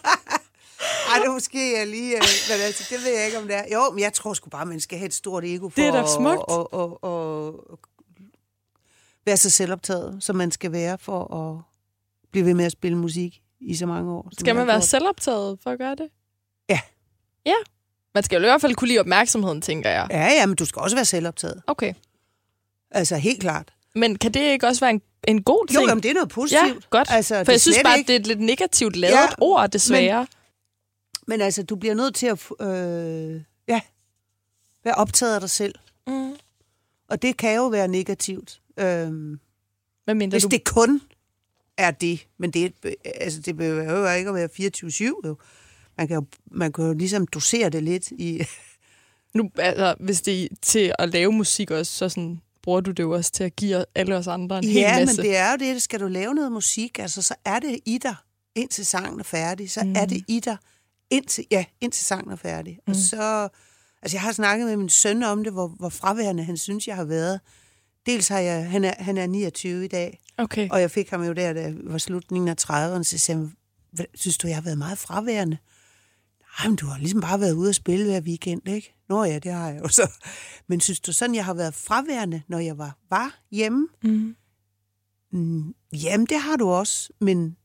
[1.11, 2.15] Ej, det er måske jeg lige...
[2.15, 3.63] øh, Men altså, det ved jeg ikke, om det er.
[3.73, 5.91] Jo, men jeg tror sgu bare, man skal have et stort ego for Det er
[5.91, 6.41] da at- smukt.
[6.47, 7.79] Og, og, og, og
[9.25, 11.61] være så selvoptaget, som man skal være for at
[12.31, 14.29] blive ved med at spille musik i så mange år.
[14.39, 14.83] Skal man være gjort.
[14.83, 16.09] selvoptaget for at gøre det?
[16.69, 16.79] Ja.
[17.45, 17.53] Ja.
[18.13, 20.07] Man skal jo i hvert fald kunne lide opmærksomheden, tænker jeg.
[20.11, 21.61] Ja, ja, men du skal også være selvoptaget.
[21.67, 21.93] Okay.
[22.91, 23.73] Altså, helt klart.
[23.95, 25.81] Men kan det ikke også være en, en god ting?
[25.81, 26.61] Jo, jamen, det er noget positivt.
[26.67, 27.07] Ja, godt.
[27.11, 30.27] Altså, For jeg synes bare, ikke- det er et lidt negativt lavet Ja, ord, desværre.
[31.27, 33.81] Men altså, du bliver nødt til at øh, ja,
[34.83, 35.75] være optaget af dig selv.
[36.07, 36.33] Mm.
[37.09, 38.60] Og det kan jo være negativt.
[38.79, 39.39] Øhm,
[40.03, 40.49] Hvad mindre hvis du...
[40.49, 41.01] det kun
[41.77, 42.27] er det.
[42.37, 42.73] Men det,
[43.05, 44.49] altså, det behøver ikke at være
[45.23, 45.27] 24-7.
[45.27, 45.37] Jo.
[45.97, 48.41] Man, kan jo, man kan jo ligesom dosere det lidt i...
[49.33, 53.03] Nu, altså, hvis det er til at lave musik også, så sådan, bruger du det
[53.03, 55.21] jo også til at give alle os andre en hel ja, men masse.
[55.21, 55.81] det er jo det.
[55.81, 58.15] Skal du lave noget musik, altså, så er det i dig,
[58.55, 59.71] indtil sangen er færdig.
[59.71, 59.95] Så mm.
[59.95, 60.57] er det i dig,
[61.09, 62.79] indtil, ja, indtil sangen er færdig.
[62.87, 62.91] Mm.
[62.91, 63.49] Og så...
[64.01, 66.95] Altså, jeg har snakket med min søn om det, hvor, hvor fraværende han synes, jeg
[66.95, 67.39] har været.
[68.05, 68.69] Dels har jeg...
[68.71, 70.69] Han er, han er 29 i dag, Okay.
[70.69, 73.53] og jeg fik ham jo der, da var slutningen af 30'erne, så sagde han,
[73.91, 75.57] "Hvad- synes du, jeg har været meget fraværende?
[76.59, 78.95] Nej, men du har ligesom bare været ude og spille hver weekend, ikke?
[79.09, 80.11] Nå ja, det har jeg jo så.
[80.67, 83.87] Men synes du sådan, jeg har været fraværende, når jeg var, var hjemme?
[84.03, 84.35] Mm.
[85.31, 87.57] Mm, jamen, det har du også, men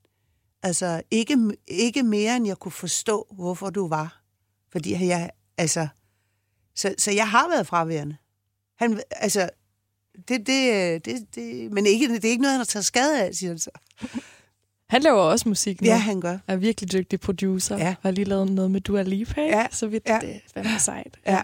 [0.63, 4.23] altså ikke, ikke mere, end jeg kunne forstå, hvorfor du var.
[4.73, 5.89] Fordi jeg, altså,
[6.75, 8.17] så, så jeg har været fraværende.
[8.79, 9.51] Han, altså,
[10.29, 13.35] det, det, det, det, men ikke, det er ikke noget, han har taget skade af,
[13.35, 13.71] siger han så.
[14.91, 15.87] Han laver også musik nu.
[15.87, 16.39] Ja, han gør.
[16.49, 17.77] er virkelig dygtig producer.
[17.79, 17.95] Ja.
[18.03, 19.41] Har lige lavet noget med Dua Lipa?
[19.41, 19.67] Ja.
[19.71, 20.19] Så vidt Ja.
[20.23, 21.19] det er fandme sejt.
[21.27, 21.43] Ja,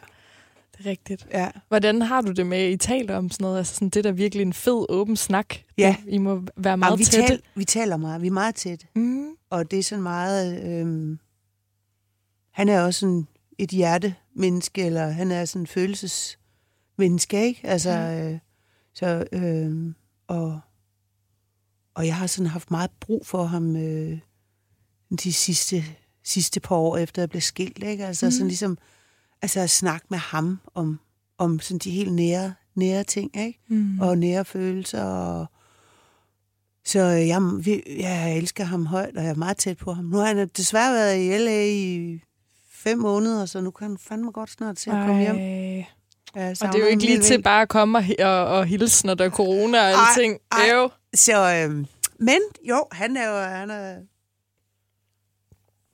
[0.78, 1.26] Det er rigtigt.
[1.32, 1.50] ja.
[1.68, 3.58] Hvordan har du det med, I taler om sådan noget?
[3.58, 5.54] Altså sådan, det er da virkelig en fed, åben snak.
[5.78, 5.96] Ja.
[6.08, 7.26] I må være Meget meget vi, tætte.
[7.28, 8.86] tal, vi taler meget, vi er meget tætte.
[8.94, 9.28] Mm.
[9.50, 10.64] Og det er sådan meget...
[10.64, 11.18] Øhm,
[12.52, 13.26] han er også sådan
[13.58, 17.60] et hjertemenneske, eller han er sådan en følelsesmenneske, ikke?
[17.64, 18.38] Altså, øh,
[18.94, 19.94] så, øh,
[20.26, 20.60] og,
[21.94, 24.18] og jeg har sådan haft meget brug for ham øh,
[25.22, 25.84] de sidste,
[26.24, 28.06] sidste par år, efter jeg blev skilt, ikke?
[28.06, 28.30] Altså, mm.
[28.30, 28.78] sådan ligesom,
[29.42, 31.00] altså at snakke med ham om,
[31.38, 33.60] om sådan de helt nære, nære ting, ikke?
[33.68, 34.00] Mm.
[34.00, 35.02] og nære følelser.
[35.04, 35.46] Og...
[36.84, 40.04] Så jeg, vi- jeg elsker ham højt, og jeg er meget tæt på ham.
[40.04, 41.66] Nu har han desværre været i L.A.
[41.66, 42.20] i
[42.70, 45.36] fem måneder, så nu kan han fandme godt snart se at komme hjem.
[46.34, 46.42] Ej.
[46.42, 49.06] Jeg Og det er jo ikke lige til bare at komme og, og, og hilse,
[49.06, 50.38] når der er corona og Ej, alting.
[50.52, 50.58] ej.
[50.74, 50.90] Jo.
[51.14, 51.86] Så, øhm,
[52.18, 53.96] men jo, han er jo han er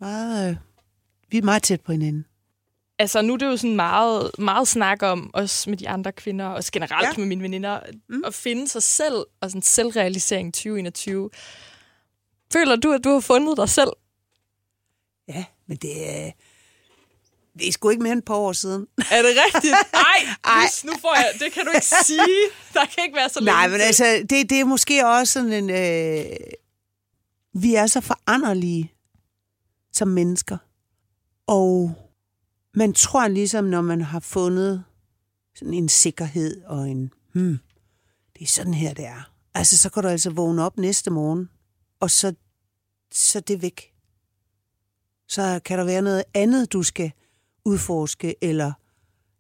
[0.01, 0.57] meget, øh,
[1.31, 2.25] vi er meget tæt på hinanden.
[2.99, 6.47] Altså, nu er det jo sådan meget, meget snak om, også med de andre kvinder,
[6.47, 7.09] og generelt Ja.
[7.09, 7.15] ja.
[7.19, 8.23] med mine veninder, Mm.
[8.27, 11.31] at finde sig selv, og sådan selvrealisering 2021.
[12.53, 13.91] Føler du, at du har fundet dig selv?
[15.29, 16.31] Ja, men det er,
[17.59, 18.87] det er sgu ikke mere end et par år siden.
[19.11, 19.75] Er det rigtigt?
[19.95, 20.01] Ej,
[20.55, 20.63] Ej.
[20.63, 21.33] Lis, nu får jeg...
[21.41, 22.49] Det kan du ikke sige.
[22.75, 25.53] Der kan ikke være så længe Nej, men altså, det, det er måske også sådan
[25.53, 25.71] en...
[25.71, 26.37] Øh,
[27.55, 28.93] vi er så foranderlige
[29.93, 30.57] som mennesker.
[31.47, 31.95] Og
[32.75, 34.85] man tror ligesom, når man har fundet
[35.55, 37.13] sådan en sikkerhed og en...
[37.33, 37.59] Hmm,
[38.39, 39.31] det er sådan her, det er.
[39.55, 41.49] Altså, så kan du altså vågne op næste morgen,
[42.01, 42.35] og så,
[43.13, 43.93] så er det væk.
[45.29, 47.13] Så kan der være noget andet, du skal
[47.69, 48.73] udforske, eller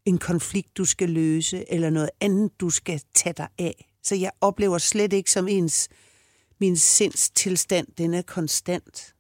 [0.05, 3.93] en konflikt, du skal løse, eller noget andet, du skal tage dig af.
[4.03, 5.89] Så jeg oplever slet ikke som ens,
[6.61, 9.15] min sindstilstand, den er konstant.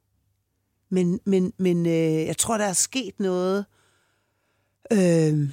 [0.90, 3.64] Men, men, men øh, jeg tror, der er sket noget
[4.92, 5.50] øh,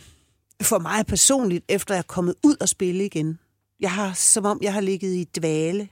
[0.61, 3.39] for mig personligt, efter jeg er kommet ud og spille igen.
[3.79, 5.89] Jeg har, som om jeg har ligget i dvale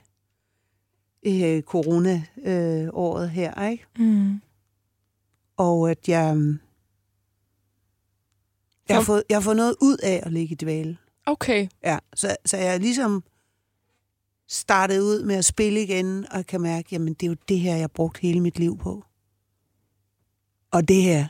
[1.22, 3.86] i øh, corona-året her, ikke?
[3.98, 4.40] Mm.
[5.56, 6.56] Og at jeg, øh,
[8.88, 10.98] jeg, har fået, jeg har fået noget ud af at ligge i dvale.
[11.26, 11.68] Okay.
[11.84, 13.24] Ja, så, så jeg er ligesom
[14.48, 17.72] startet ud med at spille igen, og kan mærke, jamen det er jo det her,
[17.72, 19.04] jeg har brugt hele mit liv på.
[20.70, 21.26] Og det her,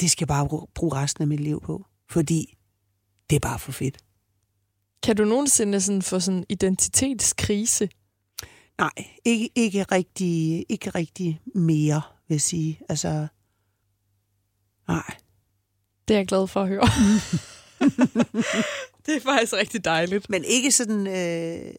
[0.00, 2.58] det skal jeg bare bru- bruge resten af mit liv på, fordi
[3.30, 3.98] det er bare for fedt.
[5.02, 7.88] Kan du nogensinde sådan få sådan identitetskrise?
[8.78, 8.90] Nej,
[9.24, 12.80] ikke, ikke, rigtig, ikke rigtig mere, vil jeg sige.
[12.88, 13.26] Altså,
[14.88, 15.16] nej.
[16.12, 16.82] Det er jeg glad for at høre.
[19.06, 20.30] det er faktisk rigtig dejligt.
[20.30, 21.74] Men ikke sådan, øh,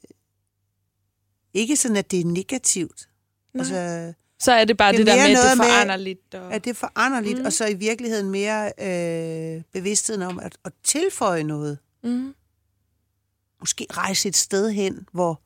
[1.54, 3.10] ikke sådan, at det er negativt.
[3.54, 3.60] Nej.
[3.60, 5.96] Altså, Så er det bare Det det, er der med, at det noget med, forander
[5.96, 6.34] lidt.
[6.34, 6.54] Og...
[6.54, 7.46] at det er foranderligt, Mm.
[7.46, 11.78] og så i virkeligheden mere øh, bevidstheden om at, at tilføje noget.
[12.04, 12.34] Mm.
[13.60, 15.42] Måske rejse et sted hen, hvor,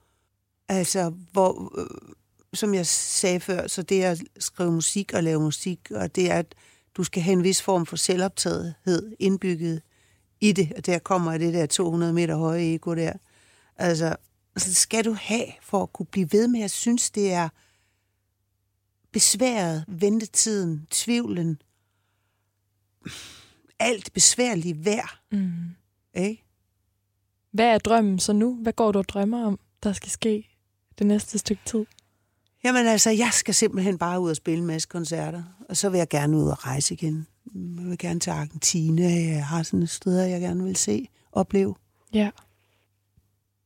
[0.70, 2.14] altså, hvor, øh,
[2.54, 6.40] som jeg sagde før, så det at skrive musik og lave musik, og det er,
[6.40, 6.56] at
[6.98, 9.82] du skal have en vis form for selvoptagethed indbygget
[10.42, 13.14] i det, og der kommer det der 200 meter høje ego der.
[13.76, 14.16] Altså,
[14.58, 17.50] så skal du have for at kunne blive ved med at synes, det er
[19.12, 21.62] besværet, ventetiden, tvivlen,
[23.80, 25.52] alt besværligt værd, Mm.
[26.14, 26.44] ikke?
[27.52, 28.56] Hvad er drømmen så nu?
[28.56, 30.50] Hvad går du og drømmer om, der skal ske
[31.00, 31.86] det næste stykke tid?
[32.64, 35.98] Jamen altså, jeg skal simpelthen bare ud og spille en masse koncerter, og så vil
[35.98, 37.28] jeg gerne ud og rejse igen.
[37.56, 41.76] Jeg vil gerne til Argentina, jeg har sådan et sted, jeg gerne vil se, opleve.
[42.14, 42.30] Ja.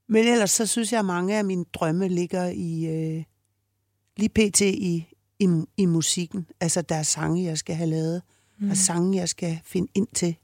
[0.09, 3.23] Men ellers så synes jeg, at mange af mine drømme ligger i øh,
[4.17, 4.61] lige pt.
[4.61, 5.07] I,
[5.39, 6.47] i, i musikken.
[6.59, 8.21] Altså, der er sange, jeg skal have lavet,
[8.59, 8.69] mm.
[8.69, 10.35] og sange, jeg skal finde ind til.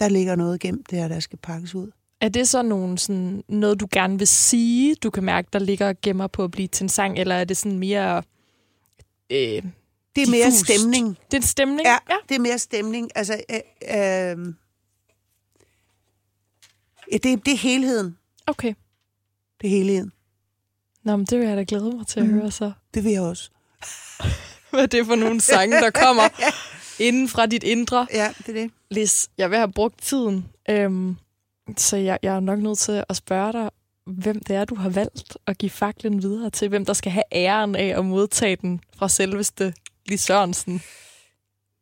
[0.00, 1.90] Der ligger noget gemt der, der skal pakkes ud.
[2.20, 5.88] Er det så nogen, sådan, noget, du gerne vil sige, du kan mærke, der ligger
[5.88, 8.22] og gemmer på at blive til en sang, eller er det sådan mere...
[9.30, 9.62] Øh,
[10.16, 10.64] Det er mere Diffust.
[10.64, 11.08] stemning.
[11.30, 11.80] det er en stemning?
[11.86, 13.10] Ja, ja, det er mere stemning.
[13.14, 14.54] Altså, øh, øh,
[17.12, 18.16] ja, det, det er helheden.
[18.46, 18.74] Okay.
[19.60, 20.12] Det er helheden.
[21.02, 22.32] Nå, men det vil jeg da glæde mig til at Mm.
[22.34, 22.72] høre så.
[22.94, 23.50] Det vil jeg også.
[24.70, 26.22] Hvad er det for nogle sange, der kommer
[27.06, 28.06] inden fra dit indre?
[28.12, 28.70] Ja, det er det.
[28.90, 31.16] Lis, jeg vil have brugt tiden, øhm,
[31.76, 33.70] så jeg, jeg er nok nødt til at spørge dig,
[34.04, 37.24] hvem det er, du har valgt at give faklen videre til, hvem der skal have
[37.32, 39.74] æren af at modtage den fra selveste
[40.06, 40.72] Lis Sørensen.
[40.72, 40.80] Jeg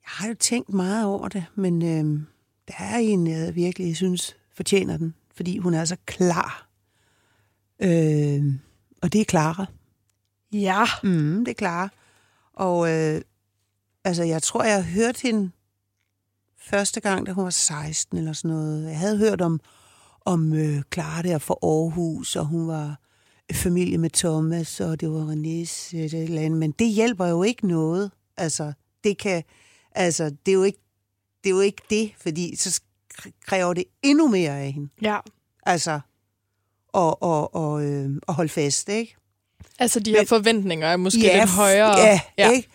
[0.05, 2.21] har jo tænkt meget over det, men øh,
[2.69, 6.69] der er en, jeg virkelig synes fortjener den, fordi hun er så klar.
[7.81, 8.43] Øh,
[9.03, 9.67] og det er Clara.
[10.53, 10.85] Ja.
[11.03, 11.89] Mm, det er Clara.
[12.53, 13.21] Og øh,
[14.05, 15.51] altså, jeg tror, jeg har hørt hende
[16.59, 18.89] første gang, da hun var 16 eller sådan noget.
[18.89, 19.61] Jeg havde hørt om,
[20.29, 22.97] om øh, Clara der fra Aarhus, og hun var
[23.53, 26.59] familie med Thomas, og det var Renés, øh, det eller andet.
[26.59, 28.11] men det hjælper jo ikke noget.
[28.37, 28.73] Altså,
[29.05, 29.43] det kan,
[29.95, 30.79] altså, det er jo ikke
[31.45, 32.81] det, er jo ikke det fordi så
[33.47, 34.89] kræver det endnu mere af hende.
[35.03, 35.19] Ja.
[35.67, 36.01] Altså,
[36.89, 39.17] og, og, og, øh, og holde fast, ikke?
[39.79, 41.99] Altså, de her Men- forventninger er måske lidt f- højere.
[41.99, 42.21] Ja, ja.
[42.39, 42.51] ja.
[42.51, 42.69] ikke?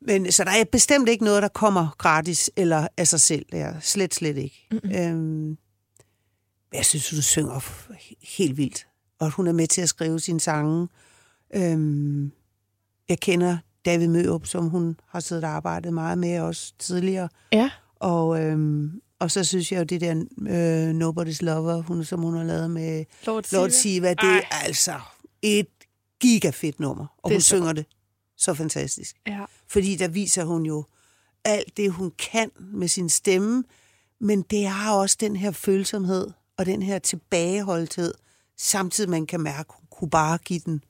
[0.00, 3.46] Men, så der er bestemt ikke noget, der kommer gratis eller af sig selv.
[3.52, 4.66] Det er slet, slet ikke.
[4.70, 4.90] Mm-hmm.
[4.92, 5.58] Øhm,
[6.72, 7.60] jeg synes, hun synger
[8.38, 8.86] helt vildt.
[9.20, 10.88] Og hun er med til at skrive sine sange.
[11.54, 12.32] Øhm,
[13.08, 17.28] jeg kender David Mørup, som hun har siddet og arbejdet meget med også tidligere.
[17.52, 17.70] Ja.
[17.96, 22.34] Og, øhm, Og så synes jeg jo, det der øh, Nobody's Lover, hun, som hun
[22.36, 25.00] har lavet med Lord, Lord Siva, det er altså
[25.42, 25.66] et
[26.20, 27.06] gigafedt nummer.
[27.22, 27.86] Og Det hun så synger det
[28.36, 29.16] så fantastisk.
[29.26, 29.44] Ja.
[29.68, 30.84] Fordi der viser hun jo
[31.44, 33.64] alt det, hun kan med sin stemme,
[34.20, 38.14] men det har også den her følsomhed og den her tilbageholdthed,
[38.58, 40.84] samtidig man kan mærke, hun kunne bare give den,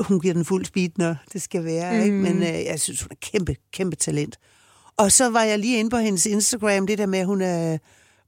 [0.00, 1.94] hun giver den fuld speed, når det skal være.
[1.94, 2.04] Mm.
[2.04, 2.16] Ikke?
[2.16, 4.38] Men øh, jeg synes, hun er kæmpe, kæmpe talent.
[4.96, 7.78] Og så var jeg lige inde på hendes Instagram, det der med, at hun, øh,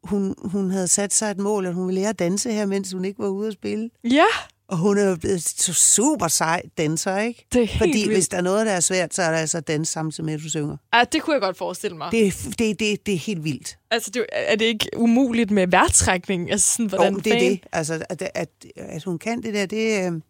[0.05, 2.93] hun, hun havde sat sig et mål, at hun ville lære at danse her, mens
[2.93, 3.91] hun ikke var ude at spille.
[4.05, 4.25] Ja,
[4.69, 7.47] Og hun er jo blevet så super sej danser, ikke?
[7.53, 8.13] det er helt Fordi vildt.
[8.13, 10.35] hvis der er noget, der er svært, så er der altså at danse samtidig med,
[10.35, 10.77] at du synger.
[10.95, 12.13] Ja, det kunne jeg godt forestille mig.
[12.13, 13.79] Det, er- det, det, det er helt vildt.
[13.91, 16.51] Altså, det, er det ikke umuligt med værtrækning?
[16.51, 17.61] Altså, sådan, hvordan Jo, det er det.
[17.73, 20.07] Altså, at, at, at hun kan det der, det...
[20.07, 20.21] Øh...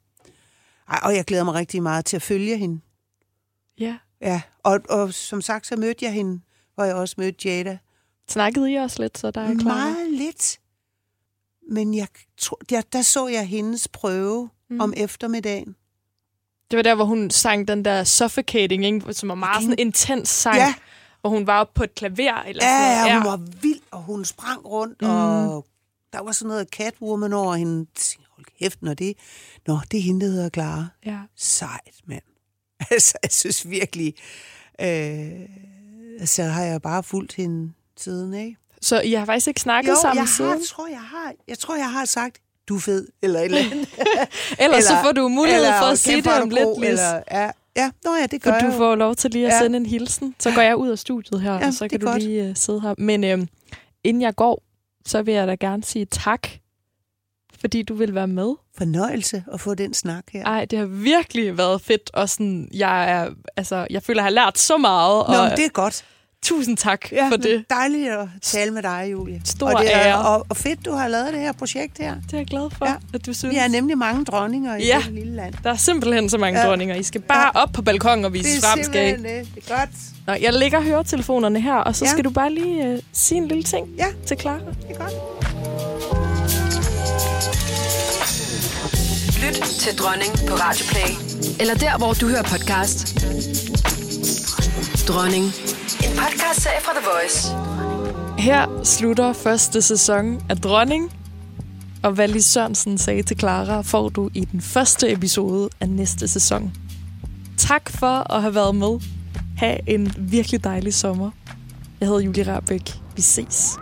[0.88, 2.80] Ej, og jeg glæder mig rigtig meget til at følge hende.
[3.78, 3.96] Ja.
[4.22, 6.40] Ja, og, og som sagt, så mødte jeg hende,
[6.74, 7.78] hvor jeg også mødte Jada.
[8.30, 9.74] Snakkede I også lidt, så der er klar?
[9.74, 10.58] Meget lidt.
[11.70, 12.06] Men jeg,
[12.38, 14.80] tror, der, der så jeg hendes prøve mm.
[14.80, 15.76] om eftermiddagen.
[16.70, 19.14] Det var der, hvor hun sang den der Suffocating, ikke?
[19.14, 20.56] som var meget sådan en intens sang.
[20.56, 20.74] Ja.
[21.22, 22.42] Og hun var oppe på et klaver.
[22.42, 23.22] Eller Ja, sådan ja, noget.
[23.22, 25.08] hun var vild, og hun sprang rundt, mm.
[25.08, 25.66] og
[26.12, 27.86] der var sådan noget Catwoman over hende.
[28.18, 29.16] Jeg Hold kæft, når det...
[29.66, 30.86] Nå, det er hende, der hedder Clara.
[31.06, 31.18] ja.
[31.36, 32.22] Sejt, mand.
[32.90, 34.14] Altså, jeg synes virkelig...
[34.80, 35.48] Øh,
[36.24, 38.56] så har jeg bare fulgt hende siden, ikke?
[38.82, 40.50] Så I har faktisk ikke snakket Jo, sammen jeg siden?
[40.50, 42.36] har, tror, jeg har, jeg tror, jeg har sagt,
[42.68, 43.88] du er fed, eller et eller andet.
[44.64, 46.80] Ellers så får du mulighed eller, for at "Kæft, sige det om du lidt, god",
[46.80, 46.88] Lis.
[46.88, 48.78] Eller, ja, ja, nå ja, det For gør du jeg jo.
[48.78, 49.58] får lov til lige at Ja.
[49.60, 50.34] sende en hilsen.
[50.38, 52.22] Så går jeg ud af studiet her, Ja, og så kan du godt.
[52.22, 52.94] lige uh, sidde her.
[52.98, 53.48] Men øhm,
[54.04, 54.62] inden jeg går,
[55.06, 56.48] så vil jeg da gerne sige tak,
[57.60, 58.54] fordi du vil være med.
[58.78, 60.44] Fornøjelse at få den snak her.
[60.44, 64.30] Ej, det har virkelig været fedt, og sådan, jeg, er, altså, jeg føler, jeg har
[64.30, 66.04] lært så meget, Nå, og det er godt.
[66.46, 67.64] Tusind tak Ja, for det.
[67.70, 69.40] dejligt at tale med dig, Julie.
[69.44, 70.18] Stor og det er, ære.
[70.26, 72.14] Og, og fedt, du har lavet det her projekt her.
[72.26, 72.94] Det er jeg glad for, Ja.
[73.14, 73.52] at du synes.
[73.54, 75.02] Vi er nemlig mange dronninger i Ja.
[75.06, 75.54] det lille land.
[75.64, 76.66] Der er simpelthen så mange Ja.
[76.68, 76.94] dronninger.
[76.94, 77.62] I skal bare Ja.
[77.62, 78.74] op på balkongen og vise Det er
[79.16, 79.24] det.
[79.24, 79.90] Det er godt.
[80.26, 82.10] Nå, jeg lægger høretelefonerne her, og så Ja.
[82.10, 84.06] skal du bare lige uh, sige en lille ting Ja.
[84.26, 84.58] til Clara.
[84.58, 85.12] Det er godt.
[89.42, 91.10] Lyt til Dronning på Radioplay.
[91.60, 93.14] Eller der, hvor du hører podcast.
[95.08, 95.44] Dronning.
[96.06, 97.38] En podcastserie fra The Voice.
[98.38, 101.12] Her slutter første sæson af Dronning.
[102.02, 106.28] Og hvad Lis Sørensen sagde til Clara, får du i den første episode af næste
[106.28, 106.72] sæson.
[107.58, 109.00] Tak for at have været med.
[109.58, 111.30] Ha' en virkelig dejlig sommer.
[112.00, 112.94] Jeg hedder Julie Rabeck.
[113.16, 113.76] Vi ses.